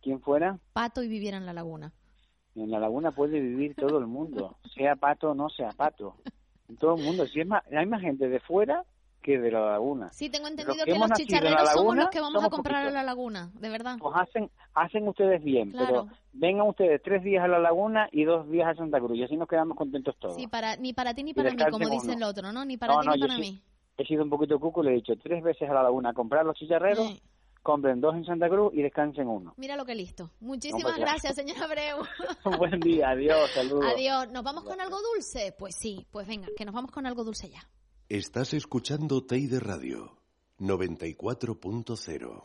¿Quién 0.00 0.22
fuera? 0.22 0.58
Pato 0.72 1.02
y 1.02 1.08
viviera 1.08 1.36
en 1.36 1.44
la 1.44 1.52
laguna. 1.52 1.92
En 2.64 2.70
la 2.70 2.78
laguna 2.78 3.10
puede 3.10 3.40
vivir 3.40 3.74
todo 3.74 3.98
el 3.98 4.06
mundo, 4.06 4.56
sea 4.74 4.96
pato 4.96 5.30
o 5.30 5.34
no 5.34 5.48
sea 5.48 5.70
pato. 5.70 6.16
Todo 6.78 6.96
el 6.96 7.02
mundo. 7.02 7.26
Si 7.26 7.40
es 7.40 7.46
más, 7.46 7.64
hay 7.72 7.86
más 7.86 8.00
gente 8.00 8.28
de 8.28 8.38
fuera 8.38 8.84
que 9.22 9.38
de 9.38 9.50
la 9.50 9.72
laguna. 9.72 10.08
Sí, 10.10 10.30
tengo 10.30 10.48
entendido 10.48 10.84
que, 10.84 10.98
los 10.98 11.10
chicharreros 11.12 11.72
somos 11.72 11.96
los 11.96 12.08
que 12.08 12.20
vamos 12.20 12.44
a 12.44 12.50
comprar 12.50 12.86
a 12.86 12.90
la 12.90 13.02
laguna, 13.02 13.50
de 13.54 13.68
verdad. 13.68 13.96
Pues 13.98 14.14
hacen, 14.16 14.50
hacen 14.74 15.08
ustedes 15.08 15.42
bien, 15.42 15.72
pero 15.72 16.08
vengan 16.32 16.68
ustedes 16.68 17.02
tres 17.02 17.22
días 17.22 17.44
a 17.44 17.48
la 17.48 17.58
laguna 17.58 18.08
y 18.12 18.24
dos 18.24 18.48
días 18.50 18.68
a 18.68 18.74
Santa 18.74 18.98
Cruz 18.98 19.16
y 19.18 19.24
así 19.24 19.36
nos 19.36 19.48
quedamos 19.48 19.76
contentos 19.76 20.16
todos. 20.18 20.36
Sí, 20.36 20.46
para, 20.46 20.76
ni 20.76 20.92
para 20.92 21.14
ti 21.14 21.22
ni 21.22 21.34
para 21.34 21.50
mí, 21.50 21.56
como 21.70 21.88
dice 21.88 22.12
el 22.12 22.22
otro, 22.22 22.52
¿no? 22.52 22.64
Ni 22.64 22.76
para 22.76 23.00
ti 23.00 23.08
ni 23.08 23.20
para 23.20 23.38
mí. 23.38 23.62
He 23.96 24.04
sido 24.06 24.22
un 24.22 24.30
poquito 24.30 24.58
cuco, 24.58 24.82
le 24.82 24.92
he 24.92 24.94
dicho 24.94 25.14
tres 25.22 25.42
veces 25.42 25.68
a 25.68 25.74
la 25.74 25.82
laguna 25.82 26.10
a 26.10 26.14
comprar 26.14 26.44
los 26.46 26.56
chicharreros. 26.56 27.20
Compren 27.62 28.00
dos 28.00 28.14
en 28.14 28.24
Santa 28.24 28.48
Cruz 28.48 28.72
y 28.74 28.82
descansen 28.82 29.28
uno. 29.28 29.54
Mira 29.56 29.76
lo 29.76 29.84
que 29.84 29.94
listo. 29.94 30.30
Muchísimas 30.40 30.98
gracias, 30.98 31.34
señora 31.34 31.64
Abreu. 31.64 31.98
Buen 32.58 32.80
día, 32.80 33.10
adiós, 33.10 33.50
saludos. 33.52 33.84
Adiós. 33.94 34.30
¿Nos 34.30 34.42
vamos 34.42 34.64
con 34.64 34.80
algo 34.80 34.98
dulce? 35.14 35.54
Pues 35.58 35.74
sí, 35.76 36.06
pues 36.10 36.26
venga, 36.26 36.48
que 36.56 36.64
nos 36.64 36.74
vamos 36.74 36.90
con 36.90 37.06
algo 37.06 37.24
dulce 37.24 37.48
ya. 37.50 37.68
Estás 38.08 38.54
escuchando 38.54 39.24
Teide 39.24 39.60
Radio 39.60 40.18
94.0. 40.58 42.42